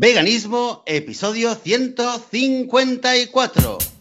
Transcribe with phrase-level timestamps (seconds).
[0.00, 3.99] Veganismo, episodio 154.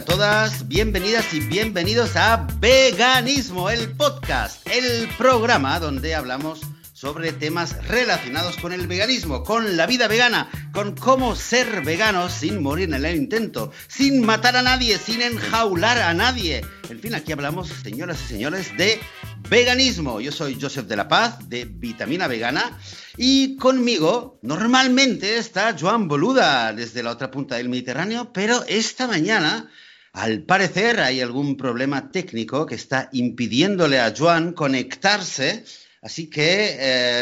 [0.00, 6.60] A todas, bienvenidas y bienvenidos a Veganismo, el podcast, el programa donde hablamos
[6.94, 12.62] sobre temas relacionados con el veganismo, con la vida vegana, con cómo ser veganos sin
[12.62, 16.62] morir en el intento, sin matar a nadie, sin enjaular a nadie.
[16.88, 18.98] En fin, aquí hablamos, señoras y señores, de
[19.50, 20.18] veganismo.
[20.22, 22.78] Yo soy Joseph de la Paz, de Vitamina Vegana,
[23.18, 29.70] y conmigo normalmente está Joan Boluda, desde la otra punta del Mediterráneo, pero esta mañana...
[30.12, 35.64] Al parecer hay algún problema técnico que está impidiéndole a Joan conectarse
[36.02, 37.20] Así que eh,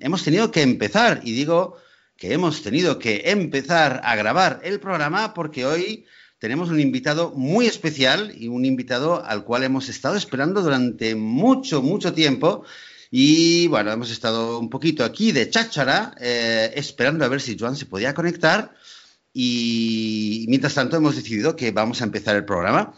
[0.00, 1.78] hemos tenido que empezar, y digo
[2.16, 6.04] que hemos tenido que empezar a grabar el programa porque hoy
[6.38, 11.80] tenemos un invitado muy especial y un invitado al cual hemos estado esperando durante mucho,
[11.80, 12.64] mucho tiempo.
[13.10, 17.76] Y bueno, hemos estado un poquito aquí de cháchara, eh, esperando a ver si Joan
[17.76, 18.74] se podía conectar.
[19.34, 22.94] Y mientras tanto hemos decidido que vamos a empezar el programa.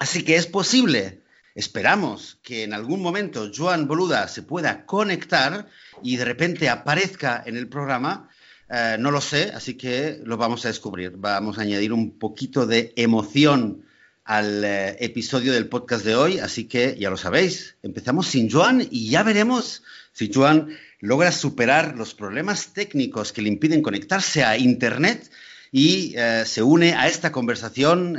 [0.00, 5.68] Así que es posible Esperamos que en algún momento Joan Boluda se pueda conectar
[6.02, 8.28] y de repente aparezca en el programa.
[8.68, 11.12] Eh, no lo sé, así que lo vamos a descubrir.
[11.16, 13.84] Vamos a añadir un poquito de emoción
[14.24, 18.88] al eh, episodio del podcast de hoy, así que ya lo sabéis, empezamos sin Joan
[18.90, 24.56] y ya veremos si Joan logra superar los problemas técnicos que le impiden conectarse a
[24.56, 25.30] Internet
[25.76, 28.16] y eh, se une a esta conversación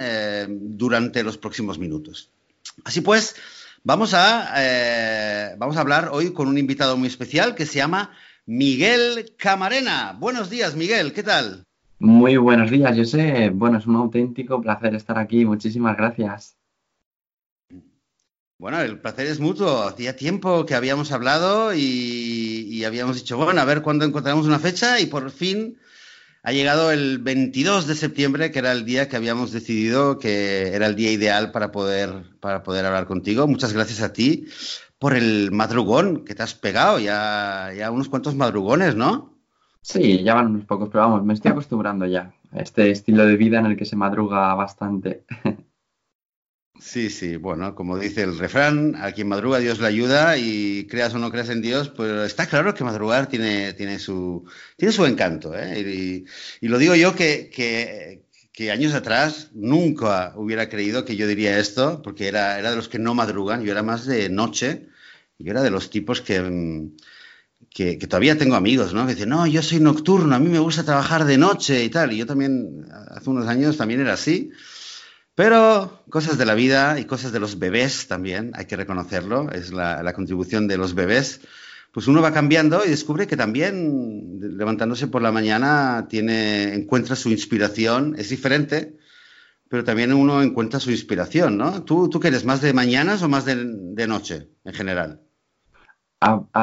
[0.49, 2.29] durante los próximos minutos.
[2.83, 3.37] Así pues,
[3.81, 8.11] vamos a, eh, vamos a hablar hoy con un invitado muy especial que se llama
[8.45, 10.17] Miguel Camarena.
[10.19, 11.63] Buenos días, Miguel, ¿qué tal?
[11.97, 13.51] Muy buenos días, José.
[13.51, 15.45] Bueno, es un auténtico placer estar aquí.
[15.45, 16.57] Muchísimas gracias.
[18.57, 19.83] Bueno, el placer es mutuo.
[19.83, 24.59] Hacía tiempo que habíamos hablado y, y habíamos dicho, bueno, a ver cuándo encontramos una
[24.59, 25.77] fecha y por fin
[26.45, 30.85] ha llegado el 22 de septiembre, que era el día que habíamos decidido que era
[30.85, 33.47] el día ideal para poder, para poder hablar contigo.
[33.47, 34.45] Muchas gracias a ti
[34.99, 39.33] por el madrugón que te has pegado, ya, ya unos cuantos madrugones, ¿no?
[39.81, 43.37] Sí, ya van unos pocos, pero vamos, me estoy acostumbrando ya a este estilo de
[43.37, 45.23] vida en el que se madruga bastante.
[46.79, 51.13] Sí, sí, bueno, como dice el refrán, a quien madruga Dios le ayuda y creas
[51.13, 55.05] o no creas en Dios, pues está claro que madrugar tiene, tiene, su, tiene su
[55.05, 55.57] encanto.
[55.57, 56.25] ¿eh?
[56.61, 57.49] Y, lo digo yo que,
[58.53, 62.89] que, años atrás nunca hubiera creído que yo diría esto, porque era, era de los
[62.89, 64.87] que no madrugan, yo era más de noche,
[65.39, 66.89] yo era de los tipos que,
[67.69, 69.05] que, que, todavía tengo amigos, ¿no?
[69.05, 72.11] Que dicen, no, yo soy nocturno, a mí me gusta trabajar de noche y tal.
[72.11, 74.51] Y yo también, hace unos años también era así.
[75.35, 79.73] Pero cosas de la vida y cosas de los bebés también, hay que reconocerlo, es
[79.73, 81.41] la, contribución de los bebés.
[81.91, 87.29] Pues uno va cambiando y descubre que también levantándose por la mañana tiene, encuentra su
[87.29, 88.97] inspiración, es diferente,
[89.69, 91.83] pero también uno encuentra su inspiración, ¿no?
[91.83, 95.21] ¿Tú, tú qué eres, más de mañanas o más de, noche en general?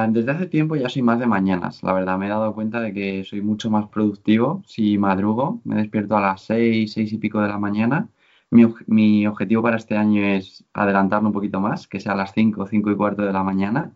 [0.09, 2.19] desde hace tiempo ya soy más de mañanas, la verdad.
[2.19, 5.60] Me he dado cuenta de que soy mucho más productivo si madrugo.
[5.65, 8.09] Me despierto a las seis, seis y pico de la mañana
[8.53, 12.67] mi, objetivo para este año es adelantarlo un poquito más, que sea a las 5,
[12.67, 13.95] 5 y cuarto de la mañana.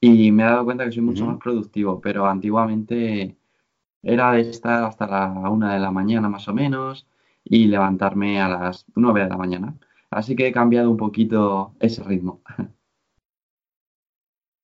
[0.00, 3.36] Y me he dado cuenta que soy mucho más productivo, pero antiguamente
[4.02, 7.06] era de estar hasta la 1 de la mañana más o menos
[7.44, 9.74] y levantarme a las 9 de la mañana.
[10.10, 12.42] Así que he cambiado un poquito ese ritmo.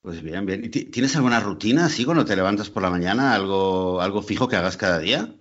[0.02, 0.70] Pues bien, bien.
[0.70, 3.34] ¿Tienes alguna rutina así cuando te levantas por la mañana?
[3.34, 5.34] ¿Algo, algo fijo que hagas cada día?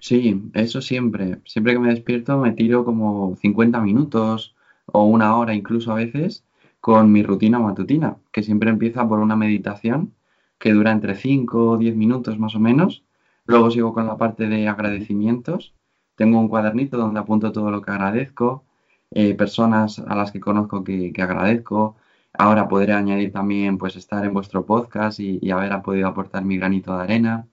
[0.00, 1.40] Sí, eso siempre.
[1.44, 4.54] Siempre que me despierto me tiro como 50 minutos
[4.86, 6.44] o una hora incluso a veces
[6.80, 10.14] con mi rutina matutina, que siempre empieza por una meditación
[10.58, 13.04] que dura entre 5 o 10 minutos más o menos.
[13.46, 15.74] Luego sigo con la parte de agradecimientos.
[16.16, 18.64] Tengo un cuadernito donde apunto todo lo que agradezco,
[19.10, 21.96] eh, personas a las que conozco que, agradezco.
[22.34, 26.96] Ahora podré añadir también pues estar en vuestro podcast y haber podido aportar mi granito
[26.96, 27.48] de arena.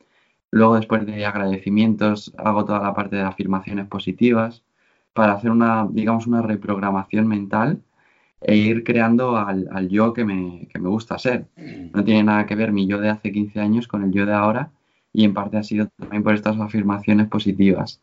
[0.53, 4.63] Luego, después de agradecimientos, hago toda la parte de afirmaciones positivas
[5.11, 7.81] para hacer una, digamos, una reprogramación mental
[8.39, 11.47] e ir creando al, yo que me, que me, gusta ser.
[11.95, 14.33] No tiene nada que ver mi yo de hace 15 años con el yo de
[14.33, 14.71] ahora
[15.11, 17.99] y en parte ha sido también por estas afirmaciones positivas.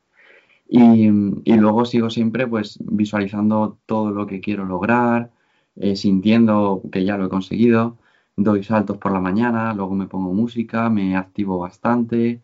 [0.69, 1.08] Y,
[1.56, 5.31] luego sigo siempre pues visualizando todo lo que quiero lograr,
[5.76, 7.97] eh, sintiendo que ya lo he conseguido,
[8.42, 12.40] doy saltos por la mañana, luego me pongo música, me activo bastante,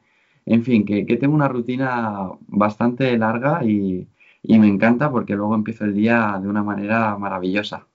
[0.47, 4.09] en fin, que, tengo una rutina bastante larga y,
[4.43, 7.87] me encanta porque luego empiezo el día de una manera maravillosa.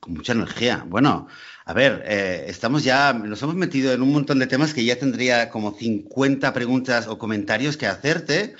[0.00, 0.84] Con mucha energía.
[0.88, 1.26] Bueno,
[1.64, 4.96] a ver, eh, estamos ya, nos hemos metido en un montón de temas que ya
[4.98, 8.54] tendría como 50 preguntas o comentarios que hacerte.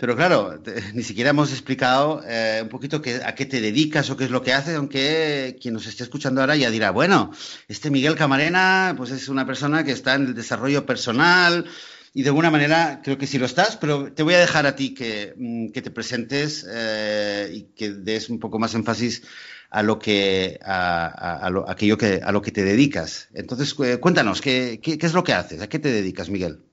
[0.00, 0.58] Pero claro,
[0.94, 4.42] ni siquiera hemos explicado eh, un poquito a qué te dedicas o qué es lo
[4.42, 7.30] que haces, aunque quien nos esté escuchando ahora ya dirá, bueno,
[7.68, 11.66] este Miguel Camarena pues es una persona que está en el desarrollo personal
[12.14, 14.74] y de alguna manera creo que sí lo estás, pero te voy a dejar a
[14.74, 19.22] ti que, mm, te presentes eh, y que des un poco más énfasis
[19.68, 23.28] a lo que a, aquello que a lo que te dedicas.
[23.34, 25.60] Entonces, cuéntanos, ¿qué, ¿qué, es lo que haces?
[25.60, 26.69] ¿A qué te dedicas, Miguel?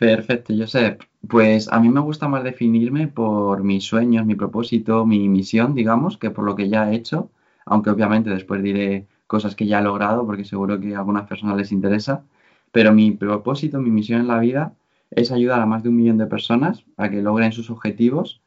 [0.00, 1.02] Perfecto, Josep.
[1.28, 6.16] Pues a mí me gusta más definirme por mis sueños, mi propósito, mi misión, digamos,
[6.18, 7.30] que por lo que ya he hecho,
[7.66, 11.56] aunque obviamente después diré cosas que ya he logrado, porque seguro que a algunas personas
[11.58, 12.24] les interesa,
[12.72, 14.74] pero mi propósito, mi misión en la vida
[15.10, 18.40] es ayudar a más de un millón de personas a que logren sus objetivos,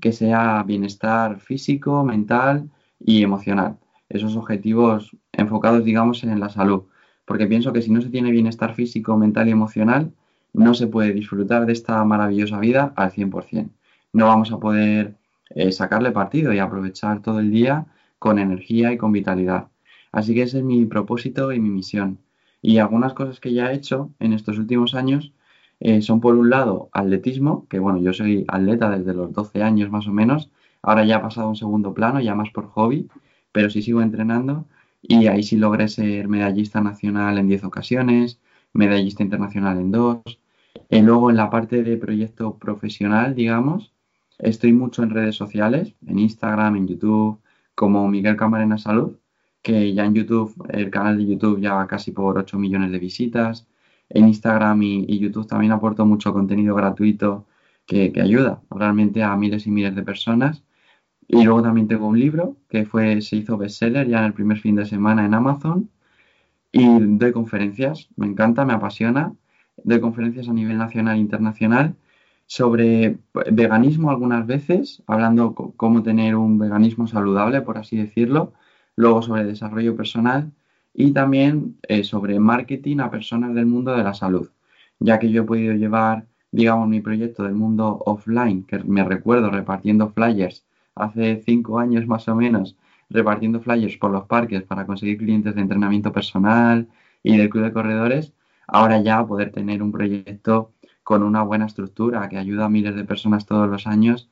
[0.00, 2.70] que sea bienestar físico, mental
[3.00, 3.78] y emocional.
[4.10, 6.84] Esos objetivos enfocados, digamos, en la salud,
[7.24, 10.12] porque pienso que si no se tiene bienestar físico, mental y emocional,
[10.58, 13.70] no se puede disfrutar de esta maravillosa vida al 100%.
[14.12, 15.16] No vamos a poder
[15.50, 17.86] eh, sacarle partido y aprovechar todo el día
[18.18, 19.68] con energía y con vitalidad.
[20.12, 22.18] Así que ese es mi propósito y mi misión.
[22.60, 25.32] Y algunas cosas que ya he hecho en estos últimos años
[25.80, 29.90] eh, son por un lado atletismo, que bueno, yo soy atleta desde los 12 años
[29.90, 30.50] más o menos,
[30.82, 33.08] ahora ya ha pasado a un segundo plano, ya más por hobby,
[33.52, 34.66] pero sí sigo entrenando
[35.02, 38.40] y ahí sí logré ser medallista nacional en 10 ocasiones,
[38.72, 40.22] medallista internacional en dos.
[40.90, 43.92] Y luego en la parte de proyecto profesional, digamos,
[44.38, 47.40] estoy mucho en redes sociales, en Instagram, en YouTube,
[47.74, 49.16] como Miguel Camarena Salud,
[49.62, 53.68] que ya en YouTube, el canal de YouTube ya casi por 8 millones de visitas.
[54.08, 57.46] En Instagram y, YouTube también aporto mucho contenido gratuito
[57.86, 60.64] que, que, ayuda realmente a miles y miles de personas.
[61.28, 64.58] Y luego también tengo un libro que fue, se hizo bestseller ya en el primer
[64.58, 65.90] fin de semana en Amazon
[66.72, 66.86] y
[67.16, 69.34] doy conferencias, me encanta, me apasiona.
[69.84, 71.94] Doy conferencias a nivel nacional e internacional
[72.46, 73.18] sobre
[73.52, 78.52] veganismo algunas veces, hablando cómo tener un veganismo saludable, por así decirlo.
[78.96, 80.52] Luego sobre desarrollo personal
[80.94, 84.50] y también eh, sobre marketing a personas del mundo de la salud,
[84.98, 89.50] ya que yo he podido llevar, digamos, mi proyecto del mundo offline, que me recuerdo
[89.50, 90.64] repartiendo flyers
[90.94, 92.76] hace cinco años más o menos
[93.10, 96.88] repartiendo flyers por los parques para conseguir clientes de entrenamiento personal
[97.22, 98.32] y del club de corredores,
[98.68, 100.72] ahora ya poder tener un proyecto
[101.02, 104.30] con una buena estructura que ayuda a miles de personas todos los años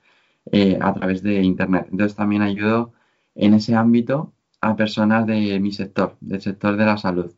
[0.53, 1.88] eh, a través de Internet.
[1.91, 2.93] Entonces también ayudo
[3.35, 7.33] en ese ámbito a personas de mi sector, del sector de la salud.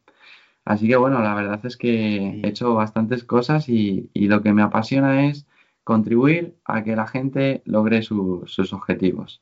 [0.65, 4.62] Así que bueno, la verdad es que he hecho bastantes cosas y, lo que me
[4.62, 5.47] apasiona es
[5.85, 9.41] contribuir a que la gente logre sus objetivos.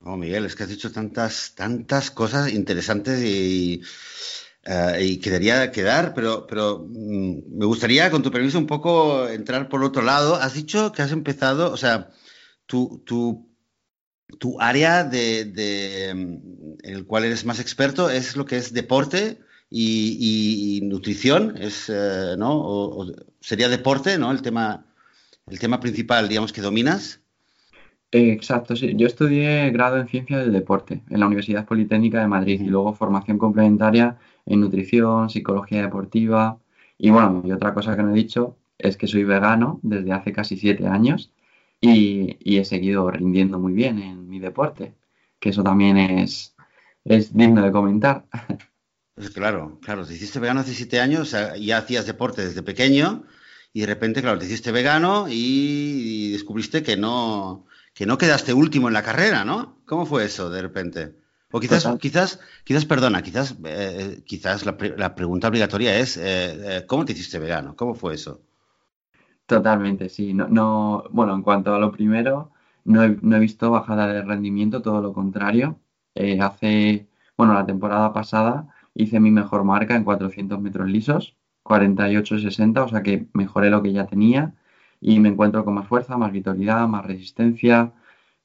[0.00, 3.82] Oh, Miguel, es que has dicho tantas, tantas cosas interesantes y,
[4.68, 9.68] uh, y quedaría quedar, pero, pero mm, me gustaría, con tu permiso, un poco entrar
[9.68, 10.36] por otro lado.
[10.36, 12.10] Has dicho que has empezado, o sea,
[12.66, 13.48] tu, tu,
[14.38, 19.40] tu área de, de, en el cual eres más experto es lo que es deporte
[19.70, 23.06] y, nutrición, es, uh, ¿no?
[23.40, 24.30] Sería deporte, ¿no?
[24.30, 24.86] El tema,
[25.46, 27.20] el tema principal, digamos, que dominas.
[28.10, 28.94] Exacto, sí.
[28.96, 32.94] Yo estudié grado en Ciencia del Deporte en la Universidad Politécnica de Madrid y luego
[32.94, 36.58] formación complementaria en nutrición, psicología deportiva.
[36.96, 40.32] Y bueno, y otra cosa que no he dicho es que soy vegano desde hace
[40.32, 41.32] casi siete años
[41.80, 44.94] y, he seguido rindiendo muy bien en mi deporte,
[45.38, 46.56] que eso también es,
[47.04, 48.26] es digno de comentar.
[49.14, 52.62] Pues claro, claro, te hiciste vegano hace siete años, o sea, ya hacías deporte desde
[52.62, 53.24] pequeño
[53.72, 57.66] y de repente, claro, te hiciste vegano y descubriste que no,
[57.98, 59.78] que no quedaste último en la carrera, ¿no?
[59.84, 61.16] ¿Cómo fue eso de repente?
[61.50, 67.04] O quizás, quizás, quizás, perdona, quizás, eh, quizás la, pregunta obligatoria es, eh, eh, ¿cómo
[67.04, 67.74] te hiciste vegano?
[67.74, 68.40] ¿Cómo fue eso?
[69.46, 70.32] Totalmente, sí.
[70.32, 72.52] No, no, bueno, en cuanto a lo primero,
[72.84, 75.80] no he, no he visto bajada de rendimiento, todo lo contrario.
[76.40, 82.88] hace, bueno, la temporada pasada hice mi mejor marca en 400 metros lisos, 48-60, o
[82.88, 84.54] sea que mejoré lo que ya tenía
[85.00, 87.92] y me encuentro con más fuerza, más vitalidad, más resistencia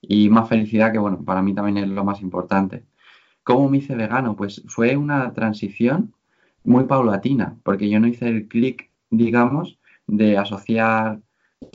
[0.02, 2.86] y más felicidad, que bueno, para mí también es lo más importante.
[3.44, 4.36] ¿Cómo me hice vegano?
[4.36, 6.14] Pues fue una transición
[6.64, 11.22] muy paulatina, porque yo no hice el clic, digamos, de asociar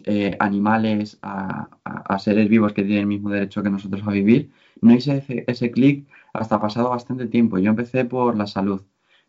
[0.05, 1.69] eh, animales a,
[2.19, 4.51] seres vivos que tienen el mismo derecho que nosotros a vivir.
[4.81, 7.59] No hice ese, ese clic hasta pasado bastante tiempo.
[7.59, 8.83] Yo empecé por la salud.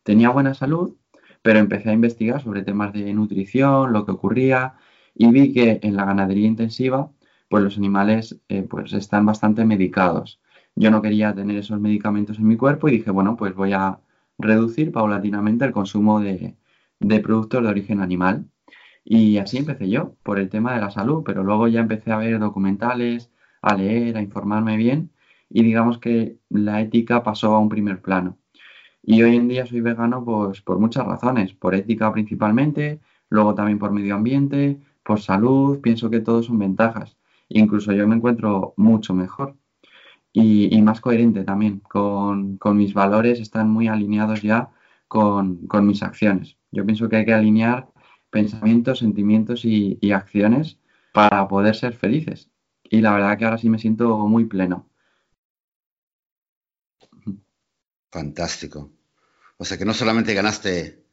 [0.03, 0.95] Tenía buena salud,
[1.41, 4.75] pero empecé a investigar sobre temas de nutrición, lo que ocurría,
[5.15, 7.11] y vi que en la ganadería intensiva,
[7.49, 10.39] pues los animales eh, pues están bastante medicados.
[10.75, 13.99] Yo no quería tener esos medicamentos en mi cuerpo y dije, bueno, pues voy a
[14.37, 16.55] reducir paulatinamente el consumo de,
[16.99, 18.45] de productos de origen animal.
[19.03, 22.17] Y así empecé yo, por el tema de la salud, pero luego ya empecé a
[22.17, 25.11] ver documentales, a leer, a informarme bien
[25.49, 28.37] y digamos que la ética pasó a un primer plano.
[29.01, 32.99] Y hoy en día soy vegano pues, por muchas razones, por ética principalmente,
[33.29, 37.17] luego también por medio ambiente, por salud, pienso que todos son ventajas.
[37.47, 39.57] Incluso yo me encuentro mucho mejor
[40.31, 44.69] y, más coherente también, con, mis valores están muy alineados ya
[45.07, 46.57] con, mis acciones.
[46.71, 47.89] Yo pienso que hay que alinear
[48.29, 50.77] pensamientos, sentimientos y, y acciones
[51.11, 52.51] para poder ser felices.
[52.83, 54.87] Y la verdad que ahora sí me siento muy pleno.
[58.11, 58.91] Fantástico.
[59.57, 61.03] O sea que no solamente ganaste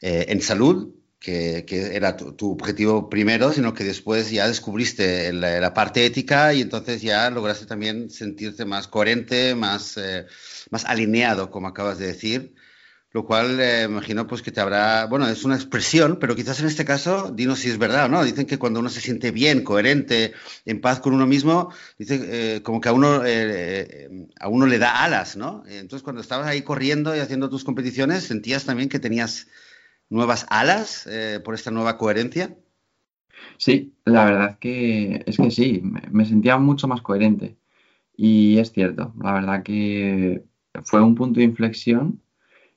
[0.00, 6.04] eh, en salud, que, era tu, objetivo primero, sino que después ya descubriste la, parte
[6.04, 10.26] ética y entonces ya lograste también sentirte más coherente, más, eh,
[10.70, 12.54] más alineado, como acabas de decir,
[13.12, 16.66] lo cual eh, imagino pues que te habrá, bueno, es una expresión, pero quizás en
[16.66, 19.64] este caso, dinos si es verdad o no, dicen que cuando uno se siente bien,
[19.64, 20.34] coherente,
[20.66, 22.20] en paz con uno mismo, dice
[22.56, 25.64] eh, como que a uno, eh, a uno le da alas, ¿no?
[25.66, 29.46] Entonces cuando estabas ahí corriendo y haciendo tus competiciones, ¿sentías también que tenías
[30.10, 31.08] nuevas alas
[31.44, 32.56] por esta nueva coherencia?
[33.58, 37.56] Sí, la verdad que es que sí, me sentía mucho más coherente
[38.16, 40.44] y es cierto, la verdad que
[40.84, 42.22] fue un punto de inflexión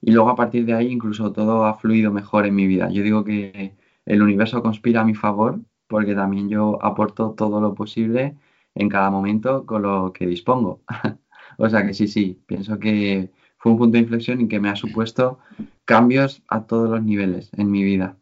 [0.01, 2.89] y luego a partir de ahí incluso todo ha fluido mejor en mi vida.
[2.89, 7.73] Yo digo que el universo conspira a mi favor porque también yo aporto todo lo
[7.75, 8.35] posible
[8.75, 10.81] en cada momento con lo que dispongo.
[11.57, 14.69] o sea que sí, sí, pienso que fue un punto de inflexión y que me
[14.69, 15.39] ha supuesto
[15.87, 18.17] cambios a todos los niveles en mi vida.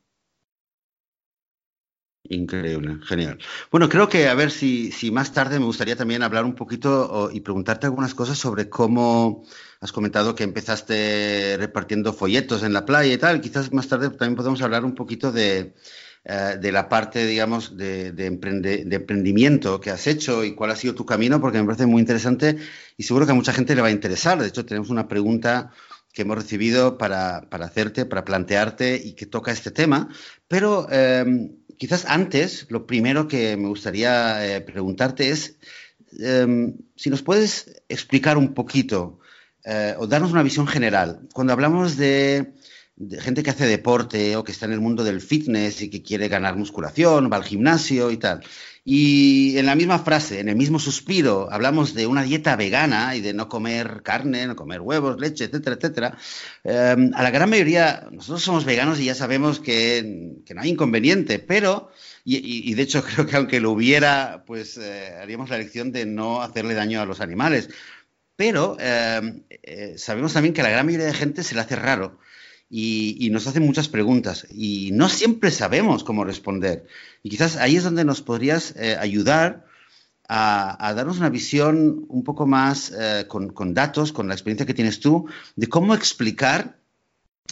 [2.28, 3.38] Increíble, genial.
[3.72, 7.30] Bueno, creo que a ver si, si más tarde me gustaría también hablar un poquito
[7.32, 9.44] y preguntarte algunas cosas sobre cómo
[9.80, 13.42] has comentado que empezaste repartiendo folletos en la playa y tal.
[13.42, 15.76] Quizás más tarde también podemos hablar un poquito de,
[16.24, 20.96] eh, de la parte, digamos, de, de, emprendimiento que has hecho y cuál ha sido
[20.96, 22.58] tu camino, porque me parece muy interesante
[22.98, 24.42] y seguro que a mucha gente le va a interesar.
[24.42, 25.72] De hecho, tenemos una pregunta
[26.16, 30.10] que hemos recibido para, para hacerte, para plantearte y que toca este tema.
[30.48, 35.58] Pero eh, quizás antes, lo primero que me gustaría eh, preguntarte es
[36.20, 39.20] em, si nos puedes explicar un poquito
[39.66, 41.28] eh, o darnos una visión general.
[41.34, 42.54] Cuando hablamos de,
[43.20, 46.30] gente que hace deporte o que está en el mundo del fitness y que quiere
[46.30, 48.42] ganar musculación, va al gimnasio y tal.
[48.86, 53.22] Y en la misma frase, en el mismo suspiro, hablamos de una dieta vegana y
[53.22, 56.18] de no comer carne, no comer huevos, leche, etcétera, etcétera.
[56.64, 61.40] Em, a la gran mayoría, nosotros somos veganos y ya sabemos que, no hay inconveniente,
[61.40, 61.90] pero,
[62.24, 66.42] y, de hecho creo que aunque lo hubiera, pues eh, haríamos la elección de no
[66.42, 67.70] hacerle daño a los animales.
[68.38, 71.76] Pero em, eh, sabemos también que a la gran mayoría de gente se le hace
[71.76, 72.20] raro
[72.78, 76.86] y, nos hacen muchas preguntas y no siempre sabemos cómo responder.
[77.24, 79.66] Y quizás ahí es donde nos podrías eh, ayudar
[80.28, 85.00] a, darnos una visión un poco más eh, con, datos, con la experiencia que tienes
[85.00, 86.78] tú, de cómo explicar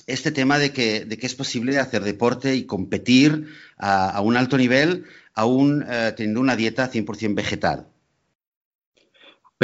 [0.07, 4.57] este tema de que, de que es posible hacer deporte y competir a, un alto
[4.57, 7.87] nivel aún eh, teniendo una dieta 100% vegetal.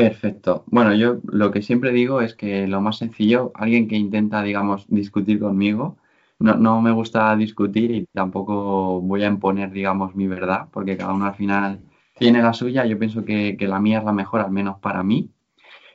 [0.02, 0.64] Perfecto.
[0.68, 4.86] Bueno, yo lo que siempre digo es que lo más sencillo, alguien que intenta, digamos,
[4.88, 5.98] discutir conmigo,
[6.40, 11.14] no, no me gusta discutir y tampoco voy a imponer, digamos, mi verdad, porque cada
[11.14, 11.82] uno al final
[12.18, 12.86] tiene la suya.
[12.86, 15.32] Yo pienso que, la mía es la mejor, al menos para mí.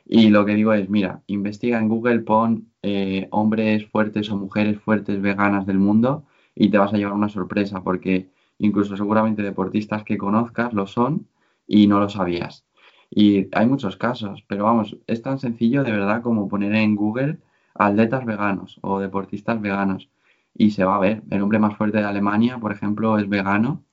[0.05, 4.79] Y lo que digo es, mira, investiga en Google, pon eh, hombres fuertes o mujeres
[4.79, 10.03] fuertes veganas del mundo y te vas a llevar una sorpresa, porque incluso seguramente deportistas
[10.03, 11.27] que conozcas lo son
[11.67, 12.65] y no lo sabías.
[13.17, 17.37] Y hay muchos casos, pero vamos, es tan sencillo de verdad como poner en Google
[17.73, 20.09] atletas veganos o deportistas veganos
[20.53, 21.23] y se va a ver.
[21.29, 23.85] El hombre más fuerte de Alemania, por ejemplo, es vegano.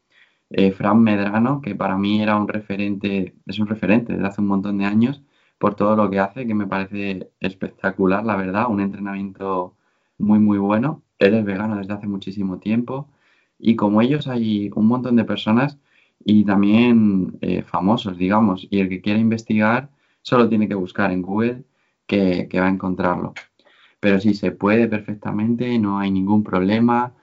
[0.50, 4.48] Eh, Fran Medrano, que para mí era un referente, es un referente desde hace un
[4.48, 5.22] montón de años
[5.58, 9.76] por todo lo que hace, que me parece espectacular, la verdad, un entrenamiento
[10.18, 11.02] muy, muy bueno.
[11.20, 13.08] Él es vegano desde hace muchísimo tiempo
[13.58, 15.78] y como ellos hay un montón de personas
[16.24, 18.66] y también eh, famosos, digamos.
[18.70, 19.90] Y el que quiera investigar
[20.22, 21.64] solo tiene que buscar en Google
[22.06, 23.34] que, va a encontrarlo.
[24.00, 27.14] Pero sí, se puede perfectamente, no hay ningún problema.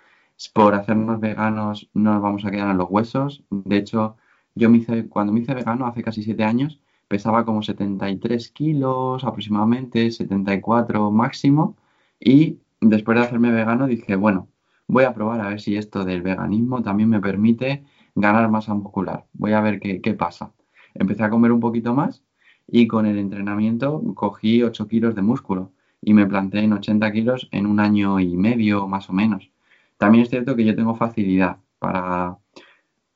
[0.53, 3.43] Por hacernos veganos no nos vamos a quedar en los huesos.
[3.49, 4.17] De hecho,
[4.55, 9.23] yo me hice, cuando me hice vegano hace casi siete años, pesaba como 73 kilos
[9.23, 11.75] aproximadamente, 74 máximo,
[12.19, 14.47] y después de hacerme vegano dije, bueno,
[14.87, 17.83] voy a probar a ver si esto del veganismo también me permite
[18.15, 19.25] ganar masa muscular.
[19.33, 20.53] Voy a ver qué, pasa.
[20.93, 22.23] Empecé a comer un poquito más
[22.67, 27.49] y con el entrenamiento cogí 8 kilos de músculo y me planté en 80 kilos
[27.51, 29.51] en un año y medio más o menos.
[29.97, 32.37] También es cierto que yo tengo facilidad para,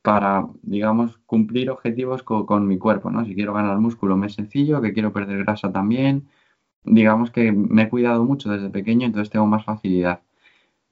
[0.02, 3.26] para digamos, cumplir objetivos con, mi cuerpo, ¿no?
[3.26, 6.28] Si quiero ganar músculo me es sencillo, que quiero perder grasa también.
[6.84, 10.22] Digamos que me he cuidado mucho desde pequeño, entonces tengo más facilidad.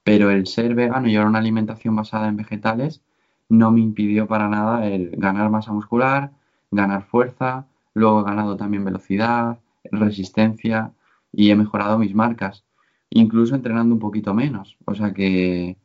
[0.04, 3.04] Pero el ser vegano y ahora una alimentación basada en vegetales
[3.52, 6.32] no me impidió para nada el ganar masa muscular,
[6.72, 9.60] ganar fuerza, luego he ganado también velocidad,
[9.92, 10.94] resistencia
[11.34, 12.64] y he mejorado mis marcas,
[13.10, 14.78] incluso entrenando un poquito menos.
[14.86, 15.78] O sea que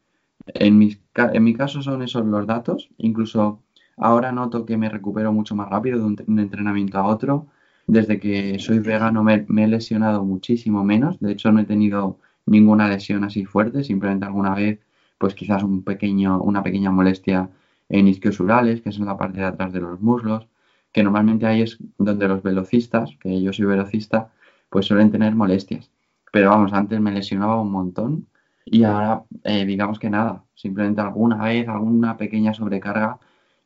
[0.47, 3.63] en, mis, en mi caso son esos los datos, incluso
[3.97, 7.49] ahora noto que me recupero mucho más rápido de un, entrenamiento a otro.
[7.89, 12.19] Desde que soy vegano me, me, he lesionado muchísimo menos, de hecho no he tenido
[12.47, 14.79] ninguna lesión así fuerte, simplemente alguna vez
[15.19, 17.51] pues quizás un pequeño, una pequeña molestia
[17.89, 20.47] en isquiosurales, que es en la parte de atrás de los muslos,
[20.93, 24.33] que normalmente ahí es donde los velocistas, que yo soy velocista,
[24.71, 25.91] pues suelen tener molestias.
[26.33, 28.29] Pero vamos, antes me lesionaba un montón
[28.65, 33.19] y ahora eh, digamos que nada, simplemente alguna vez, alguna pequeña sobrecarga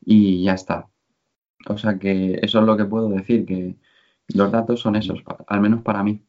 [0.05, 0.89] y ya está.
[1.69, 3.77] O sea que eso es lo que puedo decir, que
[4.35, 6.23] los datos son esos, al menos para mí.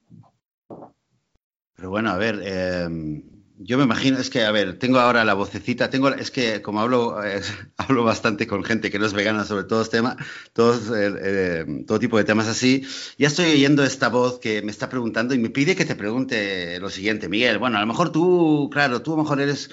[1.75, 3.23] Pero bueno, a ver, eh,
[3.63, 6.81] yo me imagino, es que, a ver, tengo ahora la vocecita, tengo, es que como
[6.81, 7.41] hablo, eh,
[7.77, 10.15] hablo bastante con gente que no es vegana sobre todos temas,
[10.53, 12.83] todos, eh, eh, todo tipo de temas así,
[13.17, 16.79] ya estoy oyendo esta voz que me está preguntando y me pide que te pregunte
[16.79, 19.69] lo siguiente, Miguel, bueno, a lo mejor tú, claro, tú a lo mejor eres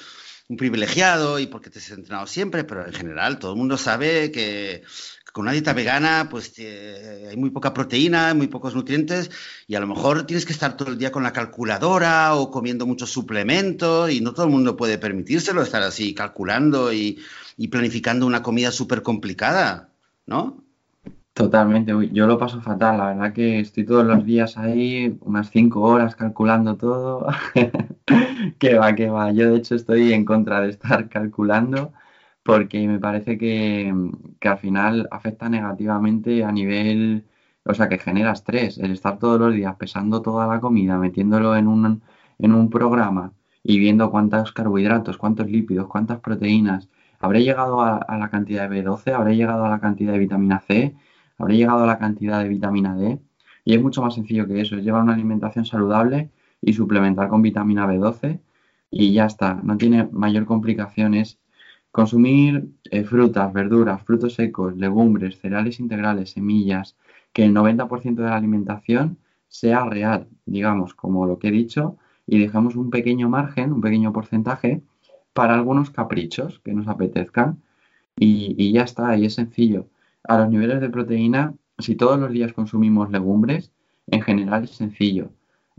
[0.49, 4.30] un privilegiado y porque te has entrenado siempre, pero en general todo el mundo sabe
[4.33, 4.83] que
[5.38, 9.30] con una dieta vegana pues hay muy poca proteína, muy pocos nutrientes
[9.68, 12.87] y a lo mejor tienes que estar todo el día con la calculadora o comiendo
[12.87, 17.20] muchos suplementos y no todo el mundo puede permitírselo estar así calculando y,
[17.70, 19.90] planificando una comida súper complicada,
[20.27, 20.64] ¿no?
[21.35, 25.83] Totalmente, yo lo paso fatal, la verdad que estoy todos los días ahí, unas cinco
[25.83, 27.29] horas calculando todo.
[28.59, 29.31] que va, que va.
[29.31, 31.92] Yo de hecho estoy en contra de estar calculando
[32.48, 33.92] porque me parece que,
[34.40, 37.26] al final afecta negativamente a nivel,
[37.62, 38.78] o sea, que genera estrés.
[38.78, 42.02] El estar todos los días pesando toda la comida, metiéndolo en un,
[42.38, 46.88] en un programa y viendo cuántos carbohidratos, cuántos lípidos, cuántas proteínas.
[47.20, 49.12] ¿Habré llegado a, la cantidad de B12?
[49.12, 50.96] ¿Habré llegado a la cantidad de vitamina C?
[51.37, 53.18] ¿Habré llegado a la cantidad de vitamina D?
[53.66, 56.30] Y es mucho más sencillo que eso, es llevar una alimentación saludable
[56.62, 58.40] y suplementar con vitamina B12
[58.90, 61.38] y ya está, no tiene mayor complicación, es
[61.90, 66.96] Consumir eh, frutas, verduras, frutos secos, legumbres, cereales integrales, semillas,
[67.33, 71.96] que el 90% de la alimentación sea real, digamos, como lo que he dicho,
[72.27, 74.83] y dejamos un pequeño margen, un pequeño porcentaje
[75.33, 77.62] para algunos caprichos que nos apetezcan
[78.16, 79.88] y, y ya está, y es sencillo.
[80.24, 83.72] A los niveles de proteína, si todos los días consumimos legumbres,
[84.09, 85.31] en general es sencillo.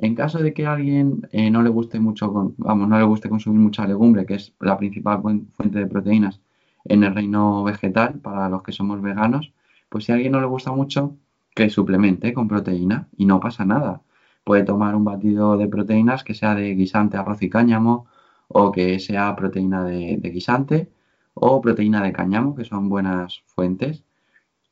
[0.02, 3.30] En caso de que a alguien eh, no le guste mucho, vamos, no le guste
[3.30, 5.22] consumir mucha legumbre, que es la principal
[5.54, 6.42] fuente de proteínas
[6.86, 9.54] en el reino vegetal para los que somos veganos,
[9.90, 11.18] pues si a alguien no le gusta mucho,
[11.54, 14.02] que suplemente con proteína y no pasa nada.
[14.46, 18.08] Puede tomar un batido de proteínas que sea de guisante, arroz y cáñamo,
[18.48, 20.92] o que sea proteína de, guisante,
[21.34, 24.04] o proteína de cáñamo, que son buenas fuentes.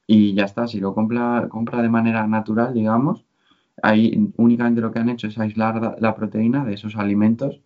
[0.08, 3.27] Y ya está, si lo compra, compra de manera natural, digamos,
[3.82, 7.62] Ahí únicamente lo que han hecho es aislar la proteína de esos alimentos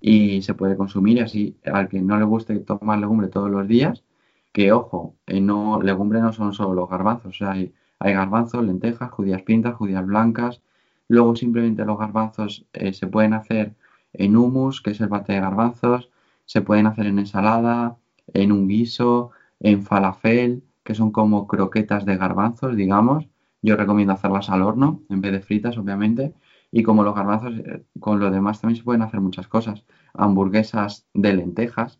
[0.00, 4.04] y se puede consumir así al que no le guste tomar legumbre todos los días,
[4.52, 9.74] que ojo, eh, no, legumbre no son solo los garbanzos, hay, garbanzos, lentejas, judías pintas,
[9.76, 10.60] judías blancas,
[11.08, 13.74] luego simplemente los garbanzos eh, se pueden hacer
[14.12, 16.10] en humus, que es el bate de garbanzos,
[16.44, 17.96] se pueden hacer en ensalada,
[18.34, 23.26] en un guiso, en falafel, que son como croquetas de garbanzos, digamos,
[23.64, 26.34] yo recomiendo hacerlas al horno en vez de fritas, obviamente.
[26.70, 29.86] Y como los garbanzos, eh, con lo demás también se pueden hacer muchas cosas.
[30.12, 31.98] Hamburguesas de lentejas,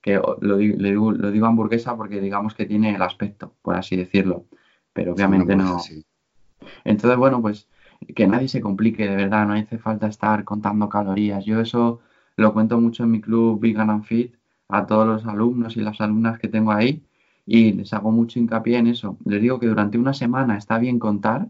[0.00, 4.46] que lo, digo, lo digo hamburguesa porque digamos que tiene el aspecto, por así decirlo.
[4.94, 5.82] Pero obviamente no.
[6.84, 7.68] Entonces, bueno, pues
[8.16, 11.44] que nadie se complique, de verdad, no hace falta estar contando calorías.
[11.44, 12.00] Yo eso
[12.36, 14.34] lo cuento mucho en mi club Vegan and Fit
[14.68, 17.04] a todos los alumnos y las alumnas que tengo ahí
[17.46, 19.18] y les hago mucho hincapié en eso.
[19.24, 21.48] Les digo que durante una semana está bien contar,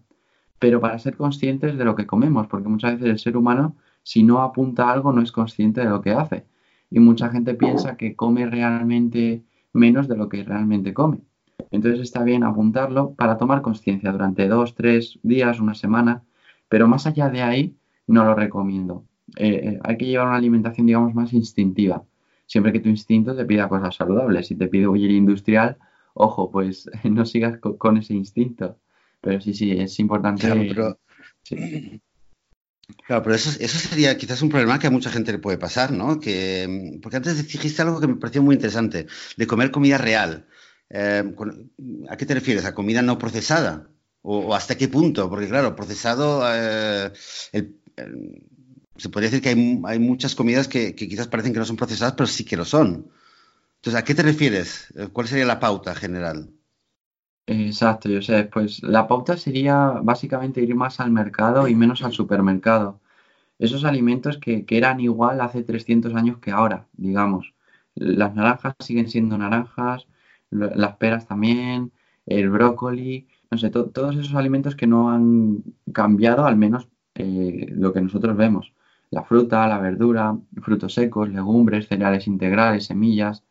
[0.58, 4.22] pero para ser conscientes de lo que comemos, porque muchas veces el ser humano, si
[4.22, 6.46] no apunta algo, no es consciente de lo que hace.
[6.90, 11.18] Y mucha gente piensa que come realmente menos de lo que realmente come.
[11.70, 16.22] Entonces está bien apuntarlo para tomar conciencia durante dos, tres días, una semana,
[16.68, 17.76] pero más allá de ahí
[18.06, 19.04] no lo recomiendo.
[19.36, 22.04] Eh, eh, hay que llevar una alimentación, digamos, más instintiva.
[22.52, 24.46] Siempre que tu instinto te pida cosas saludables.
[24.46, 25.78] Si te pide huir industrial,
[26.12, 28.78] ojo, pues no sigas con, ese instinto.
[29.22, 30.42] Pero sí, sí, es importante.
[30.44, 30.98] Claro, pero,
[33.06, 35.92] claro, pero eso, eso, sería quizás un problema que a mucha gente le puede pasar,
[35.92, 36.20] ¿no?
[36.20, 40.46] Que, porque antes dijiste algo que me pareció muy interesante, de comer comida real.
[40.90, 41.24] Eh,
[42.10, 42.66] ¿A qué te refieres?
[42.66, 43.88] ¿A comida no procesada?
[44.20, 45.30] ¿O, hasta qué punto?
[45.30, 47.10] Porque claro, procesado, eh,
[48.96, 52.26] se podría decir que hay, muchas comidas que, quizás parecen que no son procesadas, pero
[52.26, 53.10] sí que lo son.
[53.76, 54.92] Entonces, ¿a qué te refieres?
[55.12, 56.50] ¿Cuál sería la pauta general?
[57.46, 62.12] Exacto, yo sé, pues la pauta sería básicamente ir más al mercado y menos al
[62.12, 63.00] supermercado.
[63.58, 67.54] Esos alimentos que, que eran igual hace 300 años que ahora, digamos.
[67.94, 70.06] Las naranjas siguen siendo naranjas,
[70.50, 71.92] las peras también,
[72.26, 77.92] el brócoli, no sé, todos esos alimentos que no han cambiado, al menos eh, lo
[77.92, 78.72] que nosotros vemos.
[79.12, 83.44] La fruta, la verdura, frutos secos, legumbres, cereales integrales, semillas.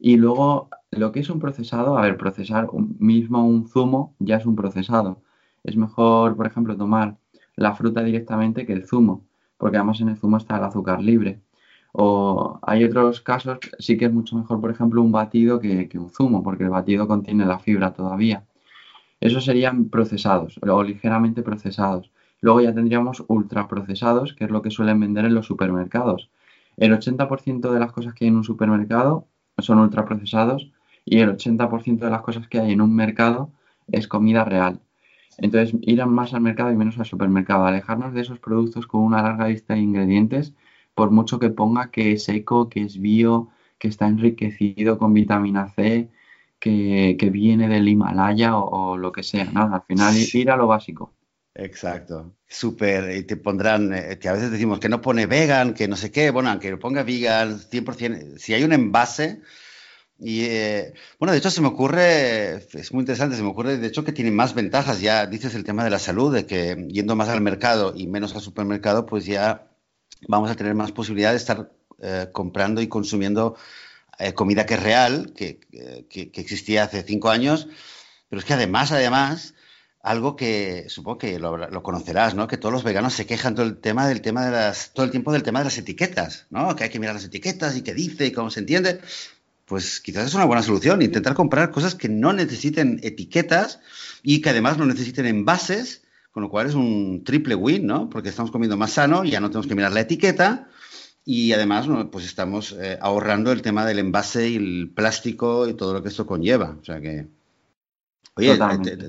[0.00, 4.46] Y luego, lo que es un procesado, a ver, procesar mismo un zumo ya es
[4.46, 5.22] un procesado.
[5.62, 7.18] Es mejor, por ejemplo, tomar
[7.54, 9.24] la fruta directamente que el zumo,
[9.58, 11.40] porque además en el zumo está el azúcar libre.
[11.92, 16.10] O hay otros casos, sí que es mucho mejor, por ejemplo, un batido que, un
[16.10, 18.44] zumo, porque el batido contiene la fibra todavía.
[19.20, 22.10] Esos serían procesados o ligeramente procesados.
[22.46, 26.30] Luego ya tendríamos ultraprocesados, que es lo que suelen vender en los supermercados.
[26.76, 29.26] El 80% de las cosas que hay en un supermercado
[29.58, 30.70] son ultraprocesados
[31.04, 33.50] y el 80% de las cosas que hay en un mercado
[33.88, 34.78] es comida real.
[35.38, 39.22] Entonces, ir más al mercado y menos al supermercado, alejarnos de esos productos con una
[39.22, 40.54] larga lista de ingredientes
[40.94, 45.68] por mucho que ponga que es eco, que es bio, que está enriquecido con vitamina
[45.70, 46.10] C,
[46.60, 51.15] que, viene del Himalaya o, lo que sea, nada, al final ir a lo básico.
[51.58, 55.88] Exacto, súper, y te pondrán, eh, que a veces decimos que no pone vegan, que
[55.88, 59.40] no sé qué, bueno, aunque ponga vegan, 100%, si hay un envase,
[60.18, 63.86] y eh, bueno, de hecho se me ocurre, es muy interesante, se me ocurre de
[63.86, 67.16] hecho que tiene más ventajas, ya dices el tema de la salud, de que yendo
[67.16, 69.70] más al mercado y menos al supermercado, pues ya
[70.28, 73.56] vamos a tener más posibilidad de estar eh, comprando y consumiendo
[74.18, 75.60] eh, comida que es real, que,
[76.34, 77.68] existía hace cinco años,
[78.28, 79.54] pero es que además, además,
[80.06, 82.46] algo que supongo que lo, conocerás, ¿no?
[82.46, 85.10] Que todos los veganos se quejan todo el tema del tema de las, todo el
[85.10, 86.76] tiempo del tema de las etiquetas, ¿no?
[86.76, 89.00] Que hay que mirar las etiquetas y qué dice y cómo se entiende.
[89.64, 93.80] Pues quizás es una buena solución, intentar comprar cosas que no necesiten etiquetas
[94.22, 98.10] y que además no necesiten envases con lo cual es un triple win, ¿no?
[98.10, 100.68] Porque estamos comiendo más sano, ya no tenemos que mirar la etiqueta
[101.24, 105.94] y además pues estamos eh, ahorrando el tema del envase y el plástico y todo
[105.94, 106.76] lo que esto conlleva.
[106.78, 107.26] O sea que,
[108.36, 108.58] oye,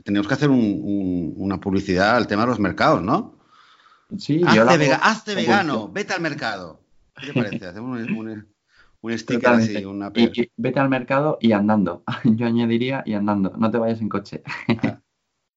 [0.04, 3.38] tenemos que hacer una publicidad al tema de los mercados, ¿no?
[4.18, 6.82] Sí, hazte, vegano, vete al mercado.
[7.20, 7.66] ¿Qué te parece?
[7.68, 10.12] Hacemos un, sticker así, una...
[10.12, 12.04] vete al mercado y andando.
[12.24, 14.44] Yo añadiría y andando, no te vayas en coche.
[14.68, 15.02] Ah,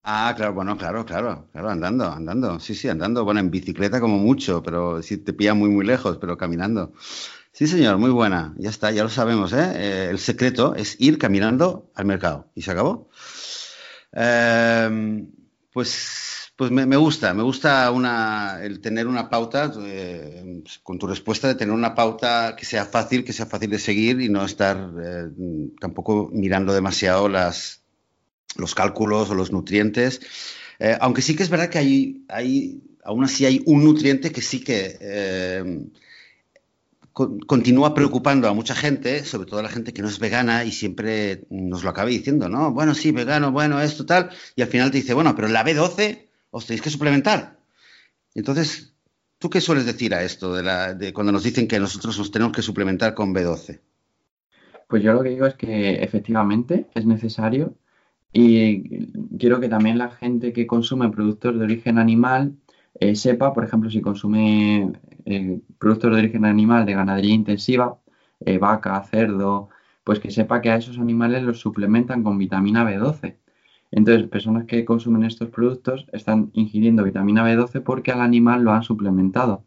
[0.02, 4.16] Ah, claro, bueno, claro, claro, claro, andando, andando, sí, sí, andando, bueno, en bicicleta como
[4.16, 6.94] mucho, pero si te pilla muy, muy lejos, pero caminando.
[7.52, 9.72] Sí, señor, muy buena, ya está, ya lo sabemos, ¿eh?
[9.74, 13.10] eh el secreto es ir caminando al mercado y se acabó.
[14.12, 15.30] Em,
[15.72, 21.48] pues, pues me, gusta, me gusta una, el tener una pauta, eh, con tu respuesta
[21.48, 24.76] de tener una pauta que sea fácil, que sea fácil de seguir y no estar
[25.02, 25.28] eh,
[25.80, 30.20] tampoco mirando demasiado los cálculos o los nutrientes.
[30.78, 34.60] Eh, aunque sí que es verdad que hay, aún así hay un nutriente que sí
[34.62, 34.98] que
[37.12, 40.72] continúa preocupando a mucha gente, sobre todo a la gente que no es vegana y
[40.72, 42.72] siempre nos lo acaba diciendo, ¿no?
[42.72, 46.28] Bueno, sí, vegano, bueno, esto, tal, y al final te dice, bueno, pero la B12
[46.50, 47.58] os tenéis que suplementar.
[48.34, 48.94] Entonces,
[49.38, 52.54] ¿tú qué sueles decir a esto de, la, cuando nos dicen que nosotros nos tenemos
[52.54, 53.80] que suplementar con B12?
[54.88, 57.74] Pues yo lo que digo es que efectivamente es necesario
[58.32, 59.06] y
[59.38, 62.54] quiero que también la gente que consume productos de origen animal
[62.98, 64.92] eh, sepa, por ejemplo, si consume
[65.24, 67.98] eh, productos de origen animal de ganadería intensiva,
[68.40, 69.68] eh, vaca, cerdo,
[70.04, 73.36] pues que sepa que a esos animales los suplementan con vitamina B12.
[73.90, 78.82] Entonces, personas que consumen estos productos están ingiriendo vitamina B12 porque al animal lo han
[78.82, 79.64] suplementado.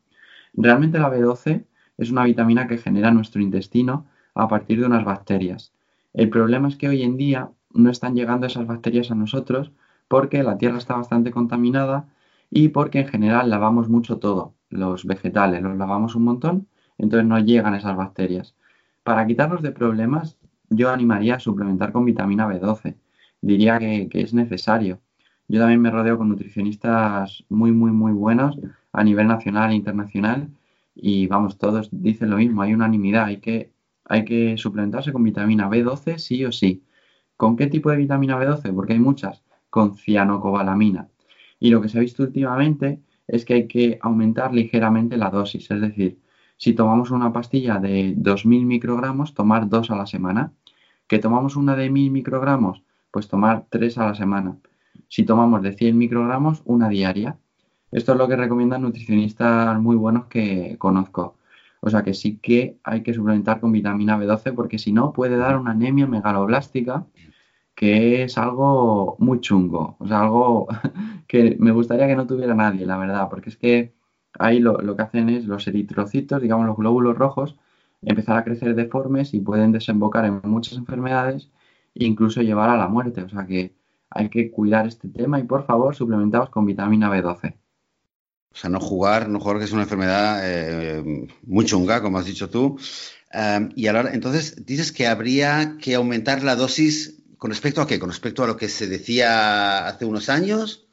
[0.53, 1.65] Realmente la B12
[1.97, 5.73] es una vitamina que genera nuestro intestino a partir de unas bacterias.
[6.13, 9.71] El problema es que hoy en día no están llegando esas bacterias a nosotros
[10.07, 12.07] porque la tierra está bastante contaminada
[12.49, 17.39] y porque en general lavamos mucho todo, los vegetales, los lavamos un montón, entonces no
[17.39, 18.55] llegan esas bacterias.
[19.03, 20.37] Para quitarnos de problemas,
[20.69, 22.95] yo animaría a suplementar con vitamina B12.
[23.41, 24.99] diría que, es necesario.
[25.47, 28.57] Yo también me rodeo con nutricionistas muy, muy, muy buenos
[28.93, 30.49] a nivel nacional e internacional
[30.95, 33.71] y vamos, todos dicen lo mismo, hay unanimidad, hay que,
[34.05, 36.83] hay que suplementarse con vitamina B12 sí o sí.
[37.37, 38.73] ¿Con qué tipo de vitamina B12?
[38.73, 41.09] Porque hay muchas, con cianocobalamina.
[41.59, 45.69] Y lo que se ha visto últimamente es que hay que aumentar ligeramente la dosis,
[45.71, 46.19] es decir,
[46.57, 50.53] si tomamos una pastilla de 2.000 microgramos, tomar dos a la semana.
[51.07, 54.57] Que tomamos una de 1.000 microgramos, pues tomar tres a la semana.
[55.09, 57.37] Si tomamos de 100 microgramos, una diaria.
[57.91, 61.37] Esto es lo que recomiendan nutricionistas muy buenos que conozco.
[61.81, 65.37] O sea que sí que hay que suplementar con vitamina B12 porque si no puede
[65.37, 67.05] dar una anemia megaloblástica
[67.75, 69.95] que es algo muy chungo.
[69.99, 70.67] O sea, algo
[71.27, 73.93] que me gustaría que no tuviera nadie, la verdad, porque es que
[74.39, 77.55] ahí lo, que hacen es los eritrocitos, digamos los glóbulos rojos,
[78.01, 81.49] empezar a crecer deformes y pueden desembocar en muchas enfermedades
[81.95, 83.23] e incluso llevar a la muerte.
[83.23, 83.73] O sea que
[84.09, 87.55] hay que cuidar este tema y por favor suplementaos con vitamina B12.
[88.53, 92.25] O sea, no jugar, no jugar que es una enfermedad eh, muy chunga, como has
[92.25, 92.77] dicho tú.
[93.33, 97.99] Eh, y ahora, entonces, dices que habría que aumentar la dosis con respecto a qué?
[97.99, 100.87] Con respecto a lo que se decía hace unos años.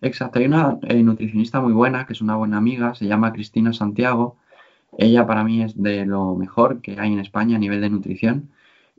[0.00, 3.72] Exacto, hay una eh, nutricionista muy buena, que es una buena amiga, se llama Cristina
[3.72, 4.36] Santiago.
[4.98, 8.50] Ella para mí es de lo mejor que hay en España a nivel de nutrición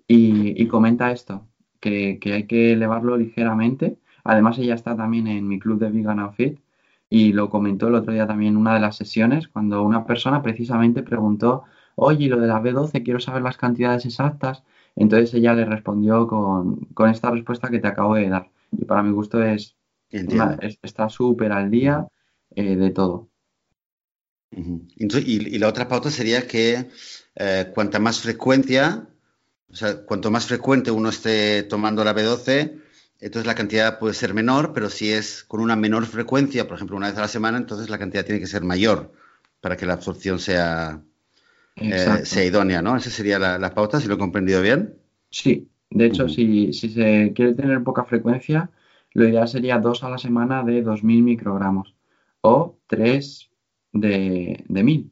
[0.07, 1.47] y, comenta esto,
[1.79, 3.97] que, hay que elevarlo ligeramente.
[4.23, 6.59] Además, ella está también en mi club de Vegan and
[7.09, 10.41] y lo comentó el otro día también en una de las sesiones cuando una persona
[10.41, 11.63] precisamente preguntó,
[11.95, 14.63] oye, lo de la B12, quiero saber las cantidades exactas.
[14.95, 18.49] Entonces ella le respondió con, esta respuesta que te acabo de dar.
[18.71, 19.75] Y para mi gusto es,
[20.09, 22.07] está súper al día
[22.55, 23.29] eh, de todo.
[24.51, 26.89] y, la otra pauta sería que
[27.35, 29.07] eh, cuanta más frecuencia,
[29.69, 32.79] o sea, cuanto más frecuente uno esté tomando la B12,
[33.19, 36.97] entonces la cantidad puede ser menor, pero si es con una menor frecuencia, por ejemplo,
[36.97, 39.13] una vez a la semana, entonces la cantidad tiene que ser mayor
[39.61, 41.01] para que la absorción sea,
[41.75, 42.95] eh, sea idónea, ¿no?
[42.95, 44.95] Esa sería la, pauta, si lo he comprendido bien.
[45.29, 48.69] Sí, de hecho, si, se quiere tener poca frecuencia,
[49.13, 51.95] lo ideal sería dos a la semana de 2.000 microgramos
[52.41, 53.49] o tres
[53.91, 55.09] de, de 1.000.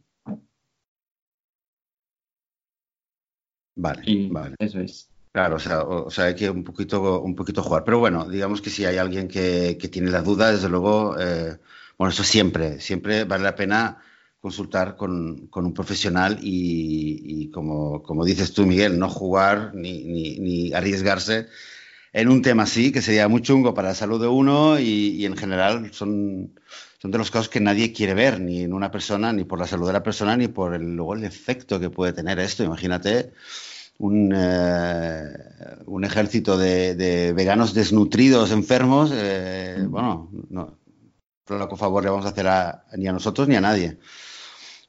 [3.76, 4.56] Vale, vale.
[4.60, 5.12] Eso es.
[5.32, 7.84] Claro, o sea, hay que un poquito, un poquito jugar.
[7.86, 11.58] Pero bueno, digamos que si hay alguien que, tiene la duda, desde luego, eh,
[11.98, 14.04] bueno, eso siempre, siempre vale la pena
[14.42, 21.48] consultar con, un profesional y, como, como, dices tú, Miguel, no jugar ni, ni, arriesgarse
[22.12, 25.38] en un tema así, que sería muy chungo para la salud de uno y, en
[25.38, 26.60] general son,
[27.00, 29.68] son de los casos que nadie quiere ver, ni en una persona, ni por la
[29.68, 32.64] salud de la persona, ni por el, luego el efecto que puede tener esto.
[32.64, 33.34] Imagínate
[34.00, 35.34] un, eh,
[35.86, 40.80] un ejército de, veganos desnutridos, enfermos, eh, bueno, no,
[41.46, 42.48] por favor le vamos a hacer
[42.98, 44.00] ni a nosotros ni a nadie.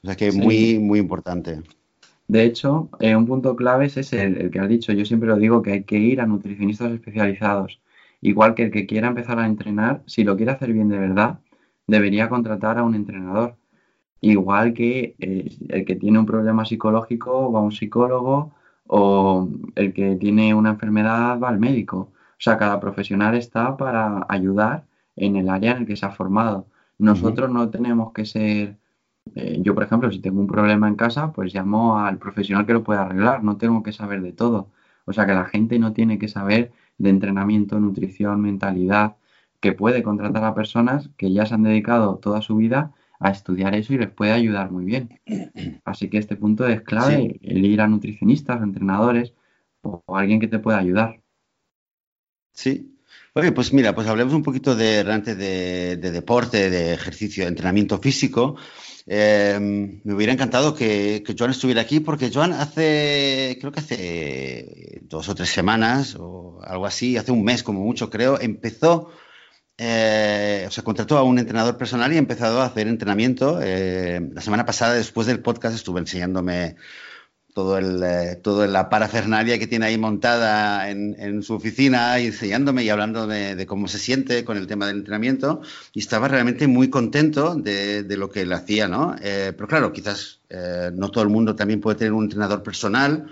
[0.03, 1.61] O sea que es muy, muy importante.
[2.27, 4.91] De hecho, eh, un punto clave es ese, el, que has dicho.
[4.93, 7.79] Yo siempre lo digo que hay que ir a nutricionistas especializados.
[8.21, 11.39] Igual que el que quiera empezar a entrenar, si lo quiere hacer bien de verdad,
[11.87, 13.55] debería contratar a un entrenador.
[14.21, 18.53] Igual que el que tiene un problema psicológico va a un psicólogo
[18.87, 22.11] o el que tiene una enfermedad va al médico.
[22.43, 24.85] O sea, cada profesional está para ayudar
[25.15, 26.67] en el área en el que se ha formado.
[26.97, 28.77] Nosotros no tenemos que ser,
[29.35, 32.73] eh, yo por ejemplo, si tengo un problema en casa, pues llamo al profesional que
[32.73, 34.69] lo pueda arreglar, no tengo que saber de todo.
[35.05, 39.15] O sea, que la gente no tiene que saber de entrenamiento, nutrición, mentalidad,
[39.59, 43.73] que puede contratar a personas que ya se han dedicado toda su vida a estudiar
[43.75, 45.21] eso y les puede ayudar muy bien.
[45.85, 49.33] Así que este punto es clave, el ir a nutricionistas, entrenadores
[49.81, 51.21] o, alguien que te pueda ayudar.
[52.51, 52.89] Sí.
[53.33, 57.97] Oye, pues mira, pues hablemos un poquito de, de, de deporte, de ejercicio, de entrenamiento
[57.97, 58.57] físico.
[59.05, 65.27] Em, me hubiera encantado que, Joan estuviera aquí porque Joan hace, creo que hace dos
[65.29, 69.11] o tres semanas o algo así, hace un mes como mucho creo, empezó
[69.77, 73.59] eh, o sea, contrató a un entrenador personal y ha empezado a hacer entrenamiento.
[73.61, 76.75] Eh, la semana pasada, después del podcast, estuve enseñándome
[77.53, 83.27] todo el, eh, la parafernalia que tiene ahí montada en, su oficina, enseñándome y hablando
[83.27, 85.61] de, cómo se siente con el tema del entrenamiento.
[85.93, 89.15] Y estaba realmente muy contento de, de lo que él hacía, ¿no?
[89.21, 90.39] pero claro, quizás
[90.93, 93.27] no todo el mundo también puede tener un entrenador personal.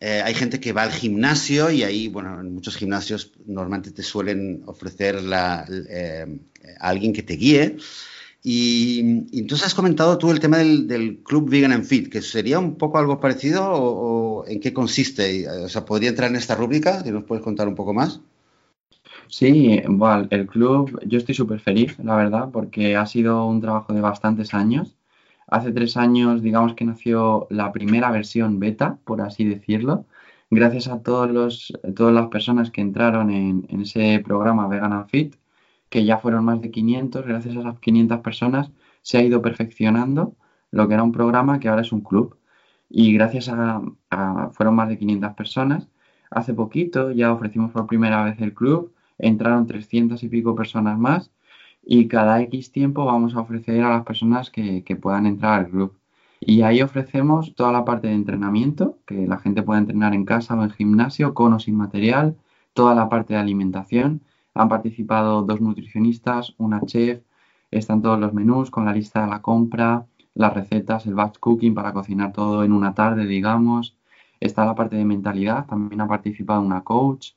[0.00, 4.04] Eh, hay gente que va al gimnasio y ahí, bueno, en muchos gimnasios normalmente te
[4.04, 6.26] suelen ofrecer eh,
[6.78, 7.76] a alguien que te guíe.
[8.42, 9.00] Y,
[9.38, 12.98] entonces has comentado tú el tema del, Club Vegan and Fit, que sería un poco
[12.98, 15.48] algo parecido o, en qué consiste.
[15.48, 17.02] O sea, ¿podría entrar en esta rúbrica?
[17.02, 18.20] Si nos puedes contar un poco más.
[19.28, 23.92] Sí, bueno, el club, yo estoy súper feliz, la verdad, porque ha sido un trabajo
[23.92, 24.96] de bastantes años.
[25.46, 30.06] Hace tres años, digamos que nació la primera versión beta, por así decirlo,
[30.50, 35.08] gracias a todos los, todas las personas que entraron en, en ese programa Vegan and
[35.08, 35.36] Fit,
[35.90, 38.70] que ya fueron más de 500, gracias a esas 500 personas
[39.02, 40.36] se ha ido perfeccionando
[40.70, 42.36] lo que era un programa que ahora es un club.
[42.90, 43.82] Y gracias a,
[44.52, 45.88] fueron más de 500 personas.
[46.30, 51.30] Hace poquito ya ofrecimos por primera vez el club, entraron 300 y pico personas más
[51.82, 55.70] y cada X tiempo vamos a ofrecer a las personas que, que puedan entrar al
[55.70, 55.98] club.
[56.40, 60.54] Y ahí ofrecemos toda la parte de entrenamiento, que la gente pueda entrenar en casa
[60.54, 62.36] o en gimnasio, con o sin material,
[62.74, 64.22] toda la parte de alimentación.
[64.58, 67.22] Han participado dos nutricionistas, una chef,
[67.70, 71.74] están todos los menús con la lista de la compra, las recetas, el batch cooking
[71.74, 73.96] para cocinar todo en una tarde, digamos.
[74.40, 77.34] Está la parte de mentalidad, también ha participado una coach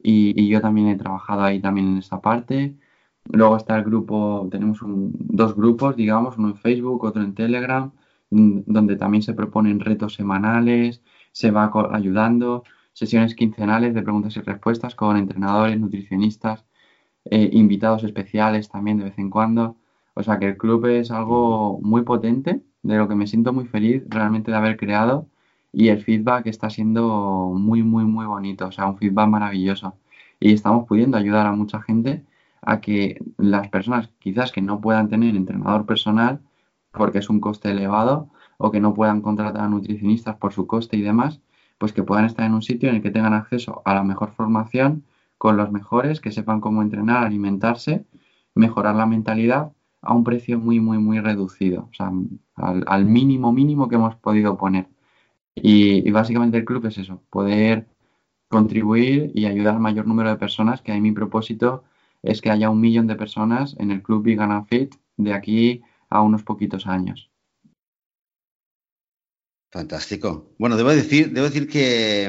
[0.00, 2.76] y, yo también he trabajado ahí también en esa parte.
[3.24, 7.90] Luego está el grupo, tenemos dos grupos, digamos, uno en Facebook, otro en Telegram,
[8.30, 11.02] donde también se proponen retos semanales,
[11.32, 16.64] se va ayudando, sesiones quincenales de preguntas y respuestas con entrenadores, nutricionistas,
[17.24, 19.76] eh, invitados especiales también de vez en cuando.
[20.14, 23.66] O sea que el club es algo muy potente, de lo que me siento muy
[23.66, 25.28] feliz realmente de haber creado
[25.72, 29.94] y el feedback está siendo muy, muy, muy bonito, o sea, un feedback maravilloso.
[30.40, 32.24] Y estamos pudiendo ayudar a mucha gente
[32.62, 36.40] a que las personas quizás que no puedan tener entrenador personal
[36.92, 40.96] porque es un coste elevado o que no puedan contratar a nutricionistas por su coste
[40.96, 41.40] y demás,
[41.80, 44.32] pues que puedan estar en un sitio en el que tengan acceso a la mejor
[44.32, 45.04] formación
[45.38, 48.04] con los mejores, que sepan cómo entrenar, alimentarse,
[48.54, 52.12] mejorar la mentalidad a un precio muy, muy, muy reducido, o sea,
[52.86, 54.88] al, mínimo mínimo que hemos podido poner.
[55.54, 57.88] Y, básicamente el club es eso, poder
[58.48, 61.84] contribuir y ayudar al mayor número de personas, que ahí mi propósito
[62.22, 66.20] es que haya un millón de personas en el club Vegan Fit de aquí a
[66.20, 67.29] unos poquitos años.
[69.70, 70.52] Fantástico.
[70.58, 72.24] Bueno, debo decir, debo decir que,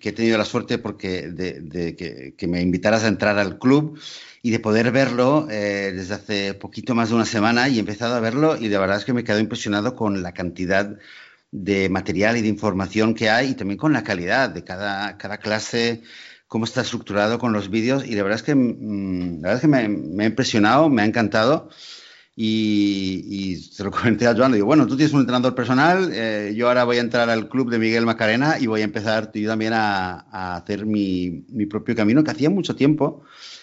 [0.00, 4.00] he tenido la suerte porque de, que, me invitaras a entrar al club
[4.40, 8.14] y de poder verlo eh, desde hace poquito más de una semana y he empezado
[8.14, 10.96] a verlo y de verdad es que me he quedado impresionado con la cantidad
[11.50, 15.36] de material y de información que hay y también con la calidad de cada, cada
[15.36, 16.02] clase,
[16.48, 19.60] cómo está estructurado con los vídeos y de verdad es que, mm, la verdad es
[19.60, 21.68] que me, me ha impresionado, me ha encantado.
[22.38, 26.52] Y, se lo comenté a Joan, le digo, bueno, tú tienes un entrenador personal, eh,
[26.54, 29.48] yo ahora voy a entrar al club de Miguel Macarena y voy a empezar yo
[29.48, 33.22] también a, hacer mi, propio camino, que hacía mucho tiempo.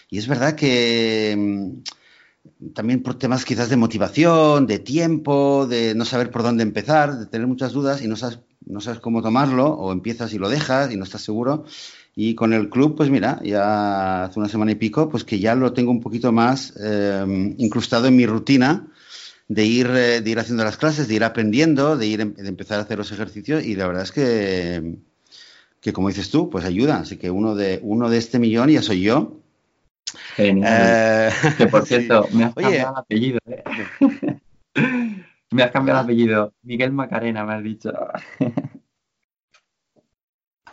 [0.10, 6.06] Y es verdad que mm, también por temas quizás de motivación, de tiempo, de no
[6.06, 9.68] saber por dónde empezar, de tener muchas dudas y no sabes, no sabes cómo tomarlo,
[9.68, 11.66] o empiezas y lo dejas y no estás seguro.
[12.16, 15.56] Y con el club, pues mira, ya hace una semana y pico, pues que ya
[15.56, 18.88] lo tengo un poquito más eh, incrustado en mi rutina
[19.48, 22.48] de ir, eh, de ir haciendo las clases, de ir aprendiendo, de ir em, de
[22.48, 24.98] empezar a hacer los ejercicios y la verdad es que,
[25.82, 26.98] que como dices tú, pues ayuda.
[26.98, 29.40] Así que uno de, uno de este millón ya soy yo.
[30.36, 30.72] Genial.
[30.72, 33.40] Eh, que por cierto, me has cambiado el apellido.
[35.52, 36.54] me has cambiado el apellido.
[36.62, 37.92] Miguel Macarena, me has dicho.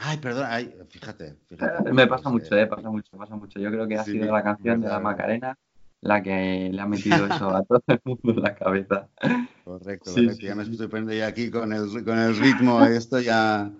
[0.03, 1.93] Ay, perdón, ay, fíjate, fíjate.
[1.93, 3.61] Me pasa mucho, eh, pasa mucho, pasa mucho.
[3.61, 5.59] Yo creo que ha sido la canción de la Macarena
[6.01, 9.09] la que le ha metido eso a todo el mundo en la cabeza.
[9.65, 10.47] Correcto, correcto.
[10.47, 13.71] ya me estoy poniendo ya aquí con el, con el ritmo, esto ya.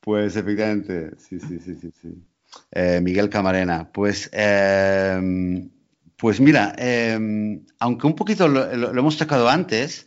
[0.00, 2.22] Pues efectivamente, sí, sí, sí, sí, sí.
[2.70, 5.68] Eh, Miguel Camarena, pues, eh,
[6.16, 10.05] pues mira, eh, aunque un poquito lo, lo, hemos tocado antes,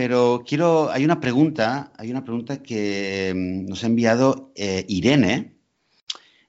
[0.00, 5.58] pero quiero, hay una pregunta, hay una pregunta que mm, nos ha enviado eh, Irene,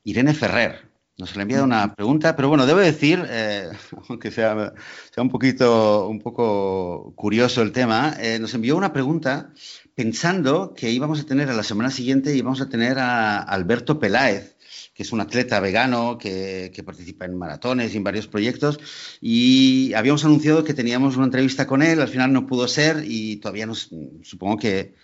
[0.06, 0.90] Irene Ferrer.
[1.18, 3.68] Nos ha enviado una pregunta, pero bueno, debo decir, eh,
[4.08, 4.72] aunque sea,
[5.14, 9.52] sea, un poquito, un poco curioso el tema, eh, nos envió una pregunta
[9.96, 14.56] pensando que íbamos a tener a la semana siguiente íbamos a tener a Alberto Peláez,
[15.02, 18.80] es un atleta vegano que, participa en maratones y en varios proyectos.
[19.22, 23.38] Y habíamos anunciado que teníamos una entrevista con él, al final no pudo ser y
[23.38, 23.90] todavía nos,
[24.24, 24.96] supongo que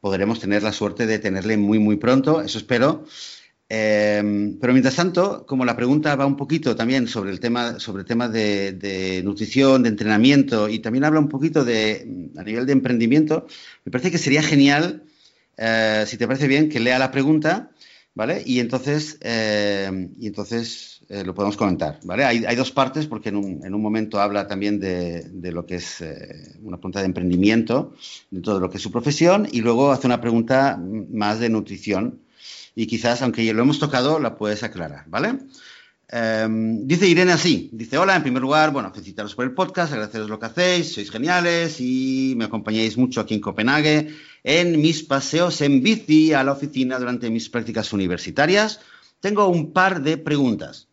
[0.00, 3.04] podremos tener la suerte de tenerle muy, muy pronto, eso espero.
[3.70, 8.02] Eh, pero mientras tanto, como la pregunta va un poquito también sobre el tema, sobre
[8.02, 13.46] el de, nutrición, de entrenamiento y también habla un poquito de a nivel de emprendimiento,
[13.84, 15.04] me parece que sería genial,
[15.58, 17.72] eh, si te parece bien, que lea la pregunta
[18.18, 18.42] ¿vale?
[18.44, 22.24] Y entonces, eh, y entonces eh, lo podemos comentar, ¿vale?
[22.24, 26.78] Hay, dos partes porque en un, momento habla también de, lo que es eh, una
[26.78, 27.94] pregunta de emprendimiento,
[28.32, 32.18] de todo lo que es su profesión, y luego hace una pregunta más de nutrición.
[32.74, 35.38] Y quizás, aunque ya lo hemos tocado, la puedes aclarar, ¿vale?
[36.10, 40.30] Em, dice Irene así, dice, hola, en primer lugar, bueno, felicitaros por el podcast, agradeceros
[40.30, 45.60] lo que hacéis, sois geniales y me acompañáis mucho aquí en Copenhague en mis paseos
[45.60, 48.80] en bici a la oficina durante mis prácticas universitarias.
[49.20, 50.88] Tengo un par de preguntas.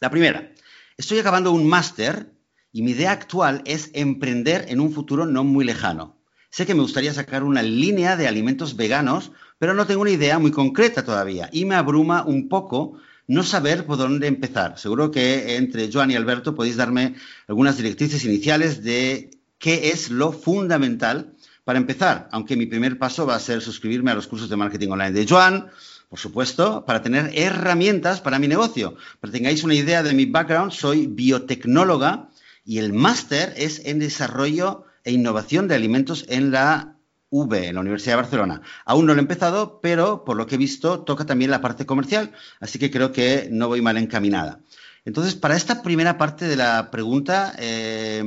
[0.00, 0.52] La primera,
[0.96, 2.32] estoy acabando un máster
[2.72, 6.16] y mi idea actual es emprender en un futuro no muy lejano.
[6.50, 10.40] Sé que me gustaría sacar una línea de alimentos veganos, pero no tengo una idea
[10.40, 14.78] muy concreta todavía y me abruma un poco no saber por dónde empezar.
[14.78, 17.14] Seguro que entre Joan y Alberto podéis darme
[17.46, 23.36] algunas directrices iniciales de qué es lo fundamental para empezar, aunque mi primer paso va
[23.36, 25.70] a ser suscribirme a los cursos de marketing online de Joan,
[26.08, 28.96] por supuesto, para tener herramientas para mi negocio.
[29.20, 32.28] Para que tengáis una idea de mi background, soy biotecnóloga
[32.64, 36.91] y el máster es en desarrollo e innovación de alimentos en la
[37.32, 38.62] V, en la Universidad de Barcelona.
[38.84, 41.86] Aún no lo he empezado, pero por lo que he visto toca también la parte
[41.86, 44.60] comercial, así que creo que no voy mal encaminada.
[45.04, 48.22] Entonces, para esta primera parte de la pregunta, eh,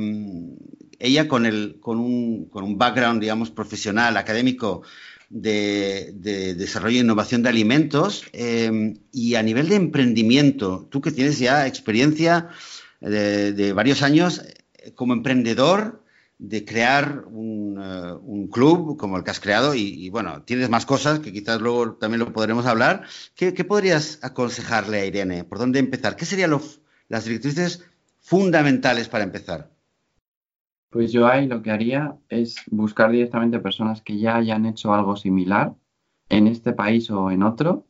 [0.98, 4.82] ella con, un, background, digamos, profesional, académico
[5.30, 6.12] de,
[6.56, 11.66] desarrollo e innovación de alimentos eh, y a nivel de emprendimiento, tú que tienes ya
[11.66, 12.48] experiencia
[13.00, 14.42] de, de varios años
[14.74, 16.02] eh, como emprendedor,
[16.38, 20.84] de crear un, uh, un, club como el que has creado y, bueno, tienes más
[20.84, 23.04] cosas que quizás luego también lo podremos hablar.
[23.34, 25.44] ¿Qué, qué podrías aconsejarle a Irene?
[25.44, 26.16] ¿Por dónde empezar?
[26.16, 27.84] ¿Qué serían los, las directrices
[28.20, 29.70] fundamentales para empezar?
[30.90, 35.16] Pues yo ahí lo que haría es buscar directamente personas que ya hayan hecho algo
[35.16, 35.74] similar
[36.28, 37.86] en este país o en otro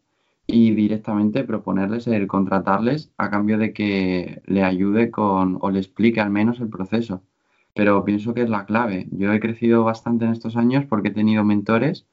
[0.46, 6.20] y directamente proponerles el contratarles a cambio de que le ayude con o le explique
[6.20, 7.22] al menos el proceso
[7.76, 9.06] pero pienso que es la clave.
[9.12, 12.06] Yo he crecido bastante en estos años porque he tenido mentores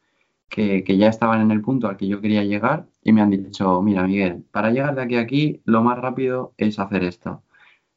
[0.50, 3.32] que, que, ya estaban en el punto al que yo quería llegar y me han
[3.32, 7.44] dicho, mira Miguel, para llegar de aquí a aquí lo más rápido es hacer esto.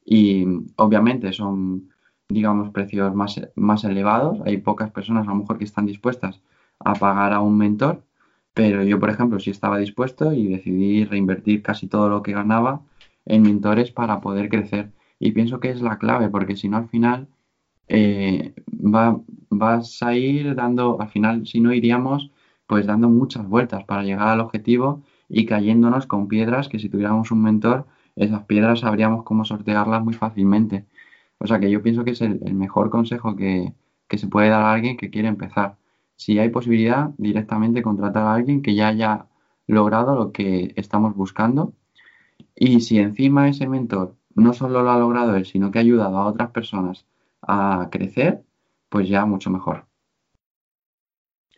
[0.05, 0.47] Y
[0.77, 1.91] obviamente son,
[2.29, 4.41] digamos, precios más, más elevados.
[4.47, 6.41] Hay pocas personas a lo mejor que están dispuestas
[6.79, 8.05] a pagar a un mentor,
[8.55, 12.83] pero yo, por ejemplo, sí estaba dispuesto y decidí reinvertir casi todo lo que ganaba
[13.25, 14.93] en mentores para poder crecer.
[15.19, 17.29] Y pienso que es la clave, porque si no al final
[17.89, 19.20] eh, va,
[19.51, 22.30] vas a ir dando, al final, si no iríamos,
[22.66, 27.30] pues dando muchas vueltas para llegar al objetivo y cayéndonos con piedras que si tuviéramos
[27.30, 30.87] un mentor, esas piedras sabríamos cómo sortearlas muy fácilmente.
[31.39, 33.74] O sea que yo pienso que es el, el mejor consejo que,
[34.09, 35.76] que, se puede dar a alguien que quiere empezar.
[36.16, 39.26] Si hay posibilidad, directamente contratar a alguien que ya haya
[39.66, 41.74] logrado lo que estamos buscando.
[42.55, 46.16] Y si encima ese mentor no solo lo ha logrado él, sino que ha ayudado
[46.18, 47.07] a otras personas
[47.47, 48.44] a crecer,
[48.88, 49.86] pues ya mucho mejor.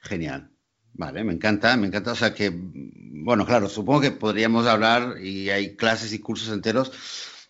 [0.02, 0.50] Genial.
[0.94, 2.12] Vale, me encanta, me encanta.
[2.12, 6.92] O sea que, bueno, claro, supongo que podríamos hablar y hay clases y cursos enteros,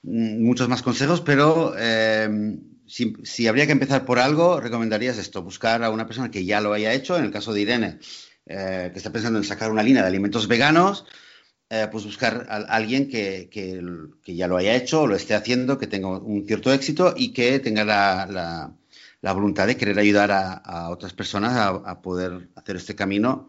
[0.03, 5.43] mm, muchos más consejos, pero eh, si, si, habría que empezar por algo, recomendarías esto,
[5.43, 7.99] buscar a una persona que ya lo haya hecho, en el caso de Irene,
[8.47, 11.07] eh, que está pensando en sacar una línea de alimentos veganos,
[11.71, 15.87] eh, pues buscar a alguien que, que, ya lo haya hecho lo esté haciendo, que
[15.87, 18.73] tenga un cierto éxito y que tenga la,
[19.21, 23.49] la, voluntad de querer ayudar a, otras personas a, poder hacer este camino.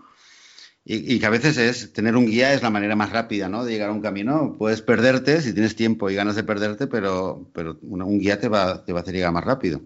[0.83, 3.63] Y, que a veces es tener un guía es la manera más rápida ¿no?
[3.63, 4.55] de llegar a un camino.
[4.57, 8.49] Puedes perderte si tienes tiempo y ganas de perderte, pero, pero una, un guía te
[8.49, 9.81] va, te va a hacer llegar más rápido.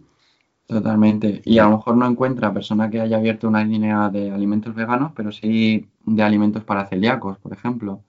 [0.66, 1.42] Totalmente.
[1.46, 5.12] Y a lo mejor no encuentra persona que haya abierto una línea de alimentos veganos,
[5.14, 8.02] pero sí de alimentos para celíacos, por ejemplo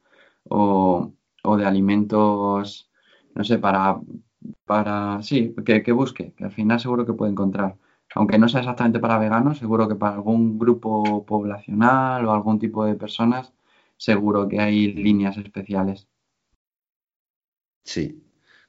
[0.48, 2.90] o, o de alimentos,
[3.34, 4.00] no sé, para,
[4.64, 7.76] para sí, que, que, busque, que al final seguro que puede encontrar.
[8.14, 12.84] Aunque no sea exactamente para veganos, seguro que para algún grupo poblacional o algún tipo
[12.84, 13.52] de personas,
[13.96, 16.08] seguro que hay líneas especiales.
[17.84, 18.23] Sí,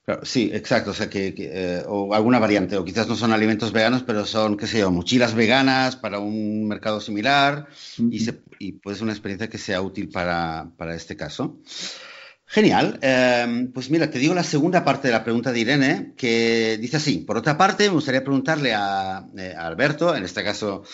[0.06, 0.92] Claro, sí, exacto.
[0.92, 4.24] O sea, que, que eh, o alguna variante, o quizás no son alimentos veganos, pero
[4.24, 7.66] son, qué sé yo, mochilas veganas para un mercado similar
[7.98, 11.58] y, se, y puede ser una experiencia que sea útil para, para este caso.
[12.46, 13.00] Genial.
[13.02, 16.98] Eh, pues mira, te digo la segunda parte de la pregunta de Irene, que dice
[16.98, 17.18] así.
[17.18, 20.84] Por otra parte, me gustaría preguntarle a, eh, a Alberto, en este caso,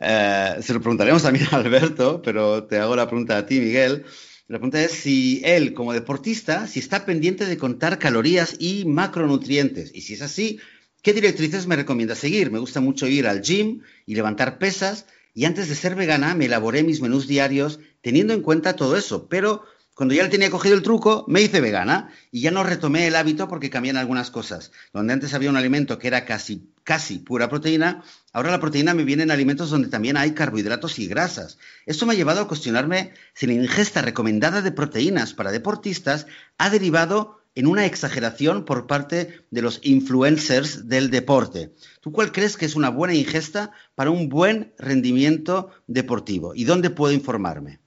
[0.00, 4.04] eh, se lo preguntaremos también a Alberto, pero te hago la pregunta a ti, Miguel.
[4.52, 9.90] La pregunta es si él, como deportista, si está pendiente de contar calorías y macronutrientes.
[9.94, 10.60] Y si es así,
[11.00, 12.50] ¿qué directrices me recomienda seguir?
[12.50, 15.06] Me gusta mucho ir al gym y levantar pesas.
[15.32, 19.26] Y antes de ser vegana, me elaboré mis menús diarios teniendo en cuenta todo eso.
[19.26, 23.06] Pero cuando ya le tenía cogido el truco, me hice vegana y ya no retomé
[23.06, 24.72] el hábito porque cambian algunas cosas.
[24.94, 29.04] Donde antes había un alimento que era casi, casi pura proteína, ahora la proteína me
[29.04, 31.58] viene en alimentos donde también hay carbohidratos y grasas.
[31.84, 36.26] Esto me ha llevado a cuestionarme si la ingesta recomendada de proteínas para deportistas
[36.56, 41.74] ha derivado en una exageración por parte de los influencers del deporte.
[42.00, 46.54] ¿Tú cuál crees que es una buena ingesta para un buen rendimiento deportivo?
[46.54, 47.81] ¿Y dónde puedo informarme?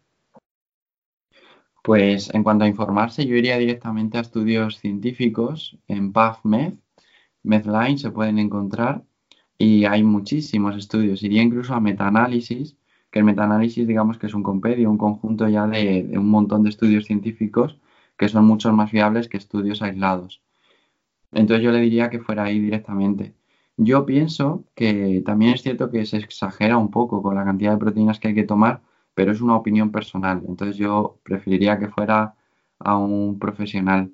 [1.86, 6.74] Pues en cuanto a informarse, yo iría directamente a estudios científicos en PubMed,
[7.44, 9.04] Medline se pueden encontrar
[9.60, 11.22] y hay muchísimos estudios.
[11.22, 12.76] Iría incluso a metaanálisis,
[13.12, 16.70] que el metaanálisis digamos que es un compendio, un conjunto ya de, un montón de
[16.72, 17.78] estudios científicos
[18.18, 20.42] que son mucho más fiables que estudios aislados.
[21.34, 23.36] Entonces yo le diría que fuera ahí directamente.
[23.78, 27.78] Yo pienso que también es cierto que se exagera un poco con la cantidad de
[27.78, 28.82] proteínas que hay que tomar,
[29.16, 30.44] pero es una opinión personal.
[30.48, 32.36] Entonces yo preferiría que fuera
[32.80, 34.12] a un profesional.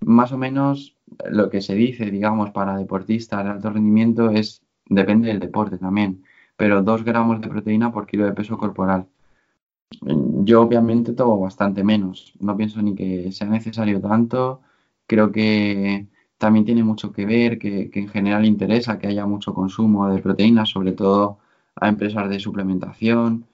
[0.00, 0.96] Más o menos
[1.30, 6.24] lo que se dice, digamos, para deportistas de alto rendimiento es, depende del deporte también,
[6.56, 9.06] pero 2 gramos de proteína por kilo de peso corporal.
[10.00, 14.62] Yo obviamente tomo bastante menos, no pienso ni que sea necesario tanto,
[15.06, 19.54] creo que también tiene mucho que ver, que, que en general interesa que haya mucho
[19.54, 21.38] consumo de proteínas, sobre todo
[21.76, 23.46] a empresas de suplementación,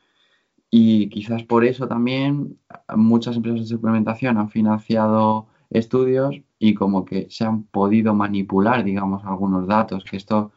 [0.71, 2.59] y quizás por eso también
[2.95, 9.25] muchas empresas de suplementación han financiado estudios y como que se han podido manipular, digamos,
[9.25, 10.53] algunos datos, que esto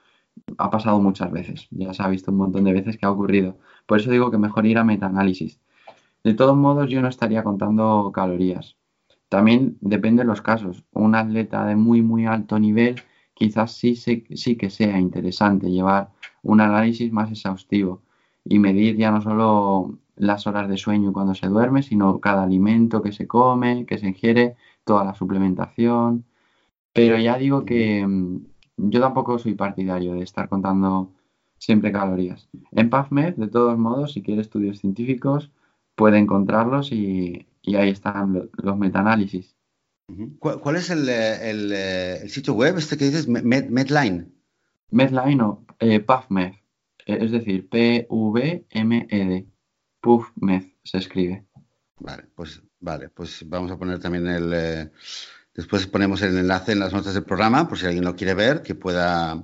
[0.57, 3.57] ha pasado muchas veces, ya se ha visto un montón de veces que ha ocurrido.
[3.85, 5.59] Por eso digo que mejor ir a metaanálisis.
[6.23, 8.77] De todos modos, yo no estaría contando calorías.
[9.29, 10.83] También depende de los casos.
[10.91, 12.95] Un atleta de muy, muy alto nivel,
[13.33, 16.11] quizás sí, sí que sea interesante llevar
[16.43, 18.01] un análisis más exhaustivo
[18.43, 23.01] y medir ya no solo las horas de sueño cuando se duerme, sino cada alimento
[23.01, 26.25] que se come, que se ingiere, toda la suplementación.
[26.93, 28.45] Pero ya digo que mm,
[28.77, 31.13] yo tampoco soy partidario de estar contando
[31.57, 32.49] siempre calorías.
[32.71, 35.51] En PubMed, de todos modos, si quiere estudios científicos,
[35.95, 39.55] puede encontrarlos y, ahí están los metaanálisis.
[40.39, 43.27] ¿Cuál, es el, sitio web este que dices?
[43.27, 44.31] Medline.
[44.89, 46.53] Medline o eh, PubMed.
[47.05, 49.47] Eh, es decir, P-V-M-E-D.
[50.01, 51.45] PubMed se escribe.
[51.99, 54.91] Vale, pues vale, pues vamos a poner también el eh,
[55.53, 58.61] después ponemos el enlace en las notas del programa, por si alguien lo quiere ver,
[58.61, 59.43] que pueda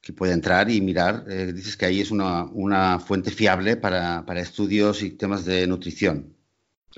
[0.00, 1.24] que pueda entrar y mirar.
[1.28, 6.34] Eh, dices que ahí es una, fuente fiable para, estudios y temas de nutrición.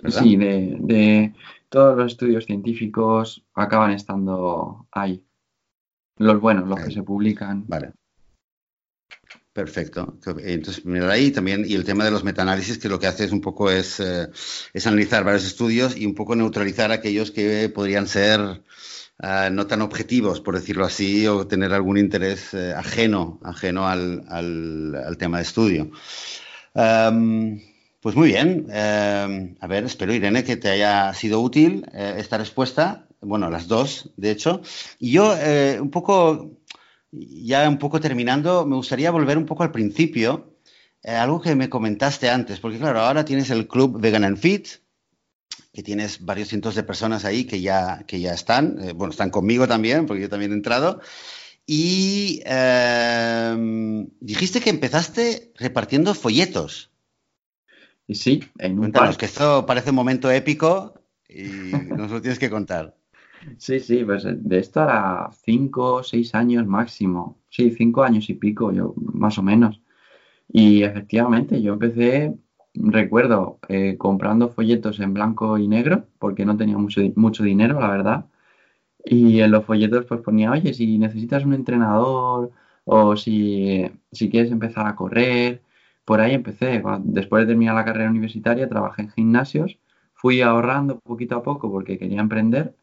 [0.09, 1.35] Sí, de, de,
[1.69, 5.23] todos los estudios científicos acaban estando ahí.
[6.17, 7.65] Los buenos, los que se publican.
[7.67, 7.93] Vale.
[9.55, 10.19] Perfecto.
[10.43, 13.31] Entonces, mirar ahí también, y el tema de los metaanálisis, que lo que hace es
[13.31, 14.29] un poco es, eh,
[14.85, 18.65] analizar varios estudios y un poco neutralizar aquellos que podrían ser
[19.23, 24.25] eh, no tan objetivos, por decirlo así, o tener algún interés eh, ajeno, ajeno al,
[24.29, 25.91] al, tema de estudio.
[26.75, 27.61] Em,
[28.01, 28.67] pues muy bien.
[28.71, 33.07] Em, a ver, espero, Irene, que te haya sido útil esta respuesta.
[33.21, 34.63] Bueno, las dos, de hecho.
[34.99, 35.33] Y yo,
[35.81, 36.59] un poco
[37.17, 40.59] ya un poco terminando, me gustaría volver un poco al principio,
[41.03, 44.69] eh, algo que me comentaste antes, porque claro, ahora tienes el club Vegan and Fit,
[45.73, 49.31] que tienes varios cientos de personas ahí que ya, que ya están, eh, bueno, están
[49.31, 51.01] conmigo también, porque yo también he entrado,
[51.67, 56.91] y em, dijiste que empezaste repartiendo folletos.
[58.09, 62.51] Sí, en un Cuéntanos, que esto parece un momento épico y nos lo tienes que
[62.51, 62.95] contar.
[63.59, 67.39] Sí, sí, pues eh, de esto era cinco seis años máximo.
[67.49, 69.81] Sí, cinco años y pico, yo más o menos.
[70.49, 72.35] Y efectivamente, yo empecé,
[72.75, 77.89] recuerdo, eh, comprando folletos en blanco y negro, porque no tenía mucho, mucho dinero, la
[77.91, 78.27] verdad.
[79.05, 82.53] Y en los folletos pues ponía, oye, si necesitas un entrenador
[82.85, 85.63] o si, si quieres empezar a correr,
[86.05, 86.83] por ahí empecé.
[87.05, 89.79] Después de terminar la carrera universitaria, trabajé en gimnasios,
[90.15, 92.75] fui ahorrando poquito a poco porque quería emprender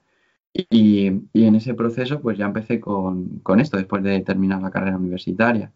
[0.54, 5.74] y, en ese proceso pues ya empecé con, esto después de terminar la carrera universitaria,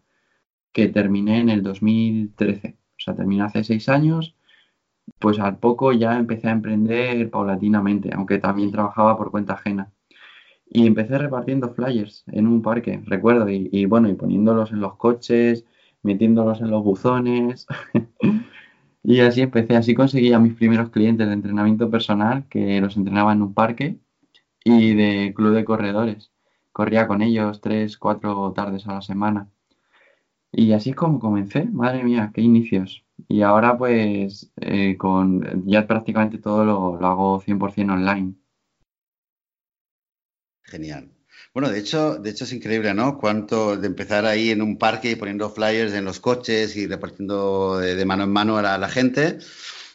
[0.72, 2.76] que terminé en el 2013.
[2.98, 4.36] O sea, terminé hace seis años,
[5.18, 9.92] pues al poco ya empecé a emprender paulatinamente, aunque también trabajaba por cuenta ajena.
[10.68, 14.96] Y empecé repartiendo flyers en un parque, recuerdo, y, y bueno, y poniéndolos en los
[14.96, 15.64] coches,
[16.02, 17.66] metiéndolos en los buzones.
[19.02, 23.32] y así empecé, así conseguí a mis primeros clientes de entrenamiento personal que los entrenaba
[23.32, 24.00] en un parque
[24.66, 26.32] y de club de corredores.
[26.72, 29.48] Corría con ellos tres, cuatro tardes a la semana.
[30.52, 33.04] Y así es como comencé, madre mía, qué inicios.
[33.28, 38.34] Y ahora pues eh, con ya prácticamente todo lo, lo hago 100% online.
[40.64, 41.10] Genial.
[41.54, 43.18] Bueno, de hecho, de hecho es increíble, ¿no?
[43.18, 47.78] Cuánto de empezar ahí en un parque y poniendo flyers en los coches y repartiendo
[47.78, 49.38] de, mano en mano a la, gente.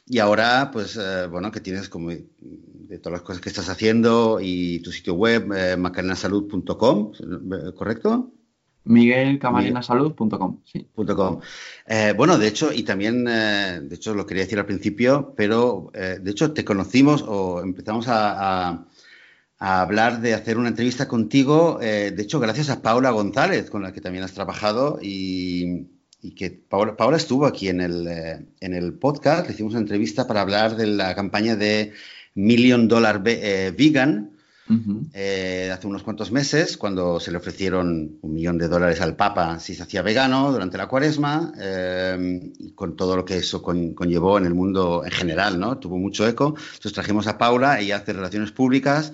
[0.05, 2.11] Y ahora, pues, eh, bueno, que tienes como
[2.99, 7.11] todas las cosas que estás haciendo y tu sitio web, eh, macarenasalud.com,
[7.75, 8.31] ¿correcto?
[8.83, 10.87] miguelcamarinasalud.com, sí.
[11.87, 15.91] Eh, bueno, de hecho, y también, eh, de hecho, lo quería decir al principio, pero
[15.93, 18.85] eh, de hecho te conocimos o empezamos a,
[19.63, 24.01] hablar de hacer una entrevista contigo, de hecho, gracias a Paula González, con la que
[24.01, 25.85] también has trabajado y,
[26.35, 28.07] que Paula, Paula, estuvo aquí en el,
[28.59, 31.93] en el podcast, le hicimos una entrevista para hablar de la campaña de
[32.35, 34.31] Million Dollar Vegan
[35.13, 39.59] eh, hace unos cuantos meses, cuando se le ofrecieron un millón de dólares al Papa
[39.59, 44.37] si se hacía vegano durante la cuaresma, eh, y con todo lo que eso conllevó
[44.37, 45.77] en el mundo en general, ¿no?
[45.77, 46.55] Tuvo mucho eco.
[46.57, 49.11] Entonces trajimos a Paula, ella hace relaciones públicas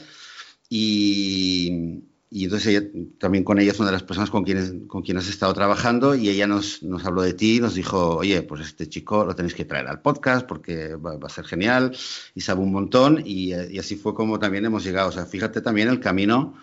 [0.70, 2.88] y, y entonces ella,
[3.20, 6.14] también con ella es una de las personas con quienes con quien has estado trabajando
[6.14, 9.56] y ella nos, nos habló de ti nos dijo, oye, pues este chico lo tenéis
[9.56, 11.96] que traer al podcast porque va, a ser genial
[12.36, 15.10] y sabe un montón y, y, así fue como también hemos llegado.
[15.10, 16.56] O sea, fíjate también el camino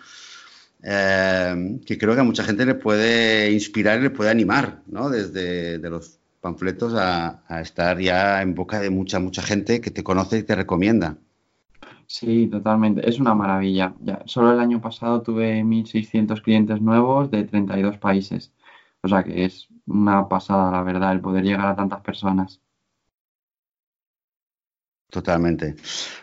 [0.83, 5.09] eh, que creo que a mucha gente le puede inspirar y le puede animar, ¿no?
[5.09, 10.03] Desde de los panfletos a estar ya en boca de mucha, mucha gente que te
[10.03, 11.17] conoce y te recomienda.
[12.07, 13.07] Sí, totalmente.
[13.07, 13.95] Es una maravilla.
[14.01, 18.53] Ya, solo el año pasado tuve 1.600 clientes nuevos de 32 países.
[19.01, 22.61] O sea que es una pasada, la verdad, el poder llegar a tantas personas.
[25.09, 25.75] Totalmente.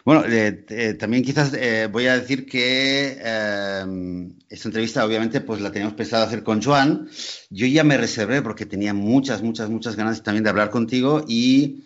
[0.04, 5.72] Bueno, eh, eh, también quizás eh, voy a decir que esta entrevista obviamente pues la
[5.72, 7.08] teníamos pensado hacer con Joan.
[7.48, 11.84] Yo ya me reservé porque tenía muchas, muchas, muchas ganas también de hablar contigo y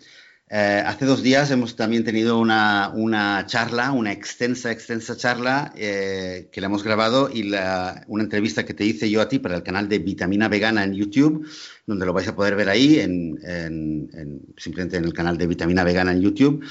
[0.49, 6.47] eh, hace dos días hemos también tenido una, una charla, una extensa, extensa charla eh,
[6.53, 9.63] que la hemos grabado y una entrevista que te hice yo a ti para el
[9.63, 11.45] canal de Vitamina Vegana en YouTube,
[11.85, 15.83] donde lo vais a poder ver ahí, en, en, simplemente en el canal de Vitamina
[15.83, 16.63] Vegana en YouTube.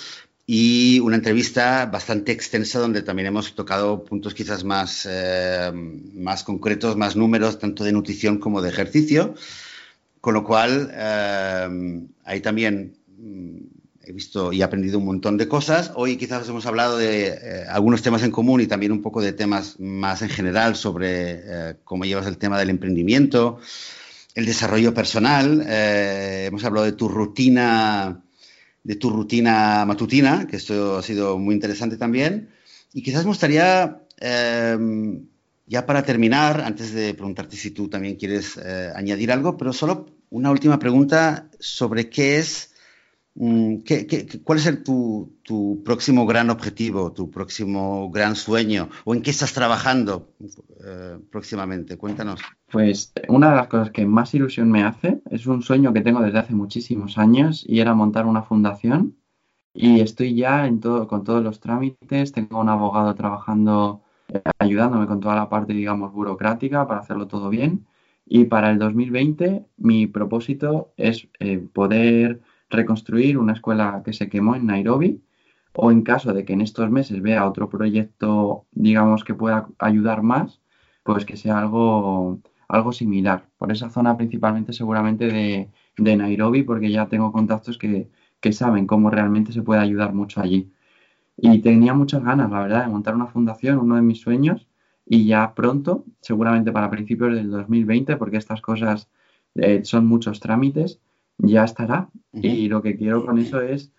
[0.47, 5.71] Y una entrevista bastante extensa donde también hemos tocado puntos quizás más, eh,
[6.15, 9.35] más concretos, más números, tanto de nutrición como de ejercicio.
[10.21, 10.91] Con lo cual,
[12.25, 13.66] ahí también Mm,
[14.07, 15.91] he visto y aprendido un montón de cosas.
[15.97, 19.33] Hoy quizás hemos hablado de eh, algunos temas en común y también un poco de
[19.33, 23.59] temas más en general sobre eh, cómo llevas el tema del emprendimiento,
[24.37, 25.67] el desarrollo personal.
[25.69, 28.23] Eh, hemos hablado de tu rutina,
[28.85, 32.51] de tu rutina matutina, que esto ha sido muy interesante también.
[32.93, 34.03] Y quizás me gustaría,
[35.67, 38.57] ya para terminar, antes de preguntarte si tú también quieres
[38.95, 42.71] añadir algo, pero solo una última pregunta sobre qué es
[43.39, 43.81] Mm,
[44.45, 50.31] cuál es tu, próximo gran objetivo, tu próximo gran sueño o en qué estás trabajando
[50.83, 51.99] eh, próximamente?
[51.99, 52.41] Cuéntanos.
[52.71, 56.23] Pues una de las cosas que más ilusión me hace es un sueño que tengo
[56.23, 59.17] desde hace muchísimos años y era montar una fundación
[59.75, 65.07] y estoy ya en todo, con todos los trámites, tengo un abogado trabajando, eh, ayudándome
[65.07, 67.87] con toda la parte, digamos, burocrática para hacerlo todo bien.
[68.25, 72.41] Y para el 2020 mi propósito es eh, poder
[72.71, 75.23] reconstruir una escuela que se quemó en Nairobi
[75.75, 80.23] o en caso de que en estos meses vea otro proyecto, digamos, que pueda ayudar
[80.23, 80.61] más,
[81.03, 83.49] pues que sea algo, algo similar.
[83.59, 88.11] Por esa zona principalmente seguramente de, de Nairobi, porque ya tengo contactos que,
[88.41, 90.73] que saben cómo realmente se puede ayudar mucho allí.
[91.37, 94.67] Y tenía muchas ganas, la verdad, de montar una fundación, uno de mis sueños,
[95.05, 99.09] y ya pronto, seguramente para principios del 2020, porque estas cosas
[99.55, 101.01] eh, son muchos trámites,
[101.39, 102.11] ya estará.
[102.33, 103.93] Y lo que quiero con eso es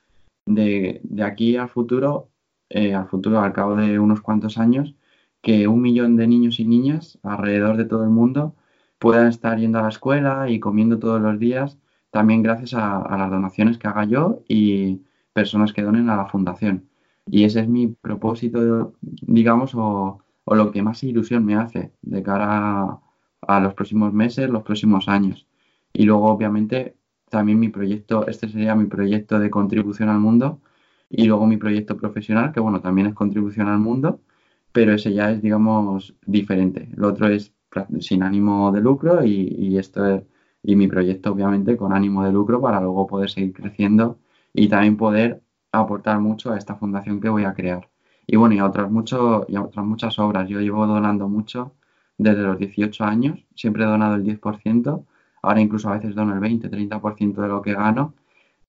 [0.46, 2.30] de, aquí al futuro,
[2.70, 4.96] eh, al futuro, al cabo de unos cuantos años,
[5.42, 8.56] que un millón de niños y niñas alrededor de todo el mundo
[9.00, 11.78] puedan estar yendo a la escuela y comiendo todos los días,
[12.12, 15.02] también gracias a, las donaciones que haga yo y
[15.34, 16.90] personas que donen a la fundación.
[17.28, 23.00] Y ese es mi propósito, digamos, o, lo que más ilusión me hace de cara
[23.42, 25.46] a los próximos meses, los próximos años.
[25.94, 26.97] Y luego, obviamente,
[27.30, 30.62] también mi proyecto, este sería mi proyecto de contribución al mundo
[31.10, 34.22] y luego mi proyecto profesional, que bueno, también es contribución al mundo,
[34.72, 36.90] pero ese ya es, digamos, diferente.
[36.96, 37.54] El otro es
[38.00, 40.24] sin ánimo de lucro y, esto es,
[40.64, 44.20] y mi proyecto obviamente con ánimo de lucro para luego poder seguir creciendo
[44.54, 47.90] y también poder aportar mucho a esta fundación que voy a crear.
[48.26, 50.50] Y bueno, y otras, mucho, y a otras muchas obras.
[50.50, 51.76] Yo llevo donando mucho
[52.18, 55.06] desde los 18 años, siempre he donado el 10%,
[55.48, 58.14] Ahora incluso a veces dono el 20, 30% de lo que gano.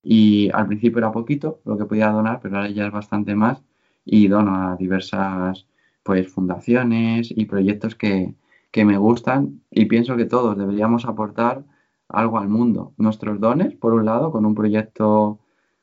[0.03, 3.63] Y al principio era poquito lo que podía donar, pero ahora ya es bastante más.
[4.05, 5.67] Y dono a diversas
[6.03, 8.35] pues fundaciones y proyectos que,
[8.71, 11.65] que me gustan y pienso que todos deberíamos aportar
[12.09, 12.95] algo al mundo.
[12.97, 15.41] Nuestros dones, por un lado, con un proyecto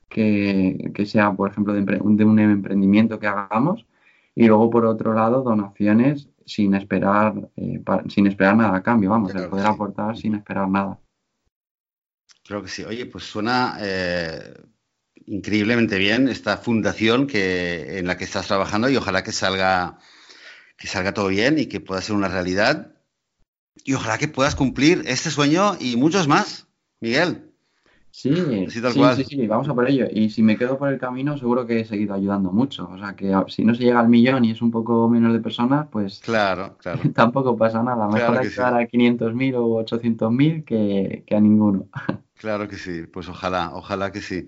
[0.09, 3.85] que, sea, por ejemplo, de, un emprendimiento que hagamos.
[4.35, 9.33] Y luego, por otro lado, donaciones sin esperar, eh, sin esperar nada a cambio, vamos,
[9.33, 10.99] el poder aportar sin esperar nada.
[12.43, 12.83] Creo que sí.
[12.83, 14.53] Oye, pues suena eh,
[15.25, 19.97] increíblemente bien esta fundación que, en la que estás trabajando y ojalá que salga,
[20.77, 22.95] que salga todo bien y que pueda ser una realidad.
[23.83, 26.67] Y ojalá que puedas cumplir este sueño y muchos más,
[27.01, 27.54] Miguel.
[28.15, 28.33] Sí,
[28.69, 30.07] sí, sí, sí, vamos a por ello.
[30.09, 32.89] Y si me quedo por el camino, seguro que he seguido ayudando mucho.
[32.89, 35.41] O sea, que si no se llega al millón y es un poco menos de
[35.41, 37.01] personas, pues claro, claro.
[37.13, 38.07] tampoco pasa nada.
[38.07, 41.89] Mejor ayudar a 500.000 o 800.000 que, que a ninguno.
[42.37, 44.47] Claro que sí, pues ojalá, ojalá que sí.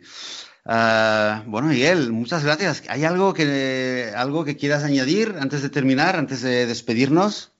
[0.65, 2.83] Ah, bueno, Miguel, muchas gracias.
[2.89, 7.53] ¿Hay algo que, algo que quieras añadir antes de terminar, antes de despedirnos?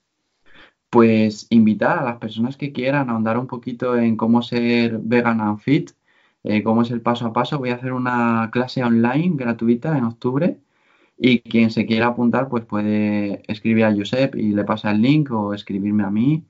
[0.90, 5.40] Pues invitar a las personas que quieran a ahondar un poquito en cómo ser vegan
[5.42, 5.90] and fit,
[6.48, 7.58] eh, cómo es el paso a paso.
[7.58, 10.58] Voy a hacer una clase online gratuita en octubre
[11.18, 15.30] y quien se quiera apuntar pues puede escribir a Josep y le pasa el link
[15.32, 16.44] o escribirme a mí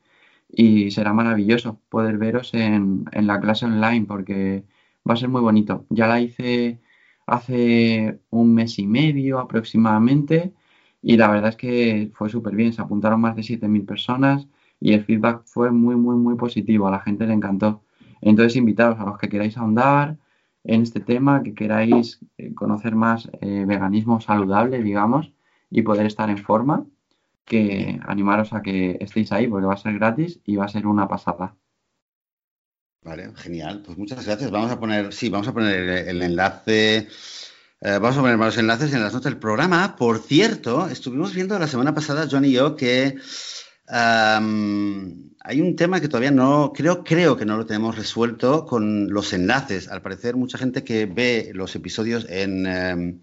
[0.48, 4.64] y será maravilloso poder veros en, en la clase online porque
[5.08, 5.86] va a ser muy bonito.
[5.90, 6.80] Ya la hice
[7.26, 10.54] hace un mes y medio aproximadamente
[11.02, 12.72] y la verdad es que fue súper bien.
[12.72, 14.48] Se apuntaron más de 7.000 personas
[14.80, 16.88] y el feedback fue muy, muy, muy positivo.
[16.88, 17.82] A la gente le encantó.
[18.20, 20.16] Entonces, invitaros a los que queráis ahondar
[20.64, 25.32] en este tema, que queráis eh, conocer más eh, veganismo saludable, digamos,
[25.70, 26.84] y poder estar en forma,
[27.44, 30.86] que animaros a que estéis ahí porque va a ser gratis y va a ser
[30.86, 31.56] una pasada.
[33.02, 33.82] Vale, genial.
[33.84, 34.50] Pues muchas gracias.
[34.50, 37.08] Vamos a poner, sí, vamos a poner el, enlace.
[37.80, 39.96] Eh, vamos a poner varios enlaces en las notas del programa.
[39.96, 43.16] Por cierto, estuvimos viendo la semana pasada, John y yo, que
[43.90, 49.32] hay un tema que todavía no, creo, creo que no lo tenemos resuelto con los
[49.32, 49.88] enlaces.
[49.88, 53.20] Al parecer, mucha gente que ve los episodios en, um,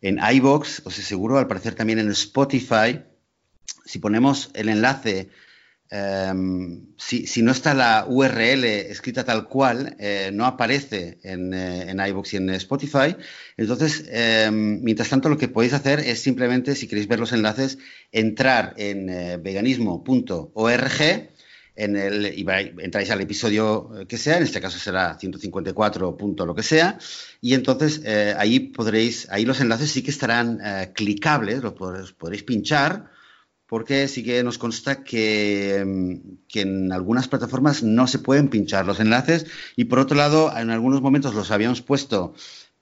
[0.00, 3.02] en iBox, o sea, seguro, al parecer también en Spotify,
[3.84, 5.30] si ponemos el enlace
[5.92, 11.98] Em, si, no está la URL escrita tal cual, eh, no aparece en, eh, en
[11.98, 13.16] iVoox y en Spotify.
[13.56, 17.78] Entonces, em, mientras tanto, lo que podéis hacer es simplemente, si queréis ver los enlaces,
[18.12, 21.28] entrar en eh, veganismo.org
[21.76, 21.96] en
[22.36, 22.44] y
[22.82, 26.16] entráis al episodio que sea, en este caso será 154.
[26.46, 26.98] lo que sea,
[27.40, 28.02] y entonces
[28.36, 30.60] ahí podréis, ahí los enlaces sí que estarán
[30.92, 33.10] clicables, los podréis pinchar
[33.70, 38.98] porque sí que nos consta mm, que, en algunas plataformas no se pueden pinchar los
[38.98, 39.46] enlaces
[39.76, 42.34] y por otro lado en algunos momentos los habíamos puesto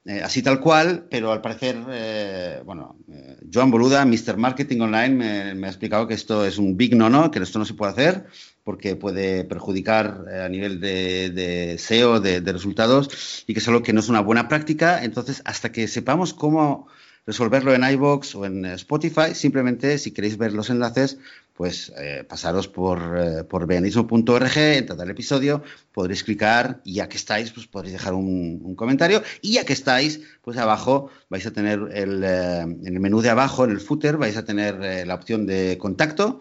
[0.06, 4.38] eh, así tal cual, pero al parecer, eh, bueno, eh, Joan Boluda, Mr.
[4.38, 7.74] Marketing Online, me, ha explicado que esto es un big no-no, que esto no se
[7.74, 8.24] puede hacer
[8.64, 13.92] porque puede perjudicar a nivel de, SEO, de, de resultados, y que es algo que
[13.92, 15.04] no es una buena práctica.
[15.04, 16.86] Entonces, hasta que sepamos cómo
[17.28, 19.34] resolverlo en iBox o en Spotify.
[19.34, 21.18] Simplemente, si queréis ver los enlaces,
[21.52, 25.62] pues eh, pasaros por, eh, veganismo.org, entrad al episodio,
[25.92, 29.22] podréis clicar y ya que estáis, pues podréis dejar un, comentario.
[29.42, 33.28] Y ya que estáis, pues abajo vais a tener el, eh, en el menú de
[33.28, 36.40] abajo, en el footer, vais a tener la opción de contacto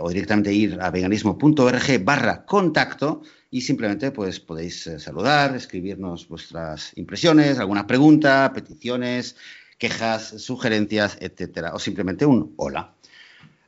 [0.00, 7.58] o directamente ir a veganismo.org barra contacto y simplemente pues podéis saludar, escribirnos vuestras impresiones,
[7.58, 9.34] alguna pregunta, peticiones,
[9.84, 12.94] quejas, sugerencias, etcétera, o simplemente un hola.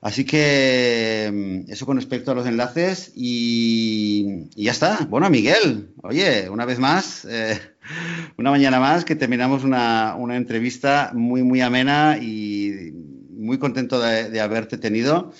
[0.00, 5.06] Así que mm, eso con respecto a los enlaces y, ya está.
[5.10, 7.60] Bueno, Miguel, oye, una vez más, eh,
[8.38, 12.92] una mañana más que terminamos una, entrevista muy, muy amena y
[13.30, 15.32] muy contento de haberte tenido.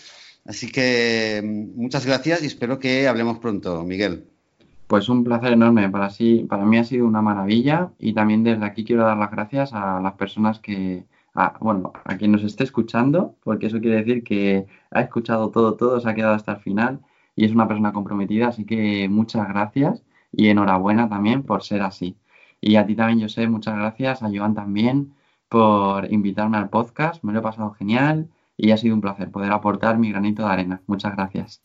[0.44, 4.35] Así que mm, muchas gracias y espero que hablemos pronto, Miguel.
[4.86, 5.88] Pues un placer enorme.
[5.90, 9.30] Para, sí, para mí ha sido una maravilla y también desde aquí quiero dar las
[9.30, 11.06] gracias a las personas que,
[11.60, 16.00] bueno, a quien nos esté escuchando, porque eso quiere decir que ha escuchado todo, todo,
[16.00, 17.00] se ha quedado hasta el final
[17.34, 18.48] y es una persona comprometida.
[18.48, 22.16] Así que muchas gracias y enhorabuena también por ser así.
[22.60, 24.22] Y a ti también, José, muchas gracias.
[24.22, 25.14] A Joan también
[25.48, 27.22] por invitarme al podcast.
[27.24, 30.48] Me lo he pasado genial y ha sido un placer poder aportar mi granito de
[30.52, 30.82] arena.
[30.86, 31.62] Muchas gracias.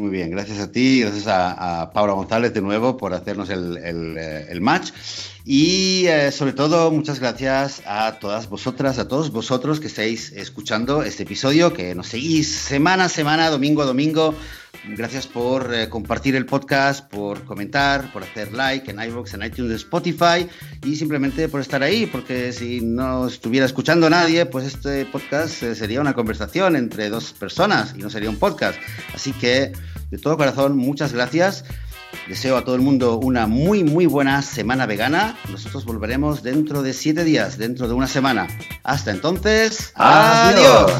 [0.00, 3.76] Muy bien, gracias a ti, gracias a, Paula González de nuevo por hacernos el,
[4.16, 4.92] eh, match
[5.44, 11.02] y eh, sobre todo muchas gracias a todas vosotras, a todos vosotros que estáis escuchando
[11.02, 14.34] este episodio, que nos seguís semana a semana, domingo a domingo.
[14.88, 19.72] Gracias por eh, compartir el podcast, por comentar, por hacer like en iVoox, en iTunes,
[19.76, 20.48] Spotify
[20.84, 26.00] y simplemente por estar ahí, porque si no estuviera escuchando nadie, pues este podcast sería
[26.00, 28.78] una conversación entre dos personas y no sería un podcast.
[29.14, 29.72] Así que
[30.10, 31.64] de todo corazón, muchas gracias.
[32.28, 35.36] Deseo a todo el mundo una muy, muy buena semana vegana.
[35.50, 38.48] Nosotros volveremos dentro de siete días, dentro de una semana.
[38.82, 40.92] Hasta entonces, adiós.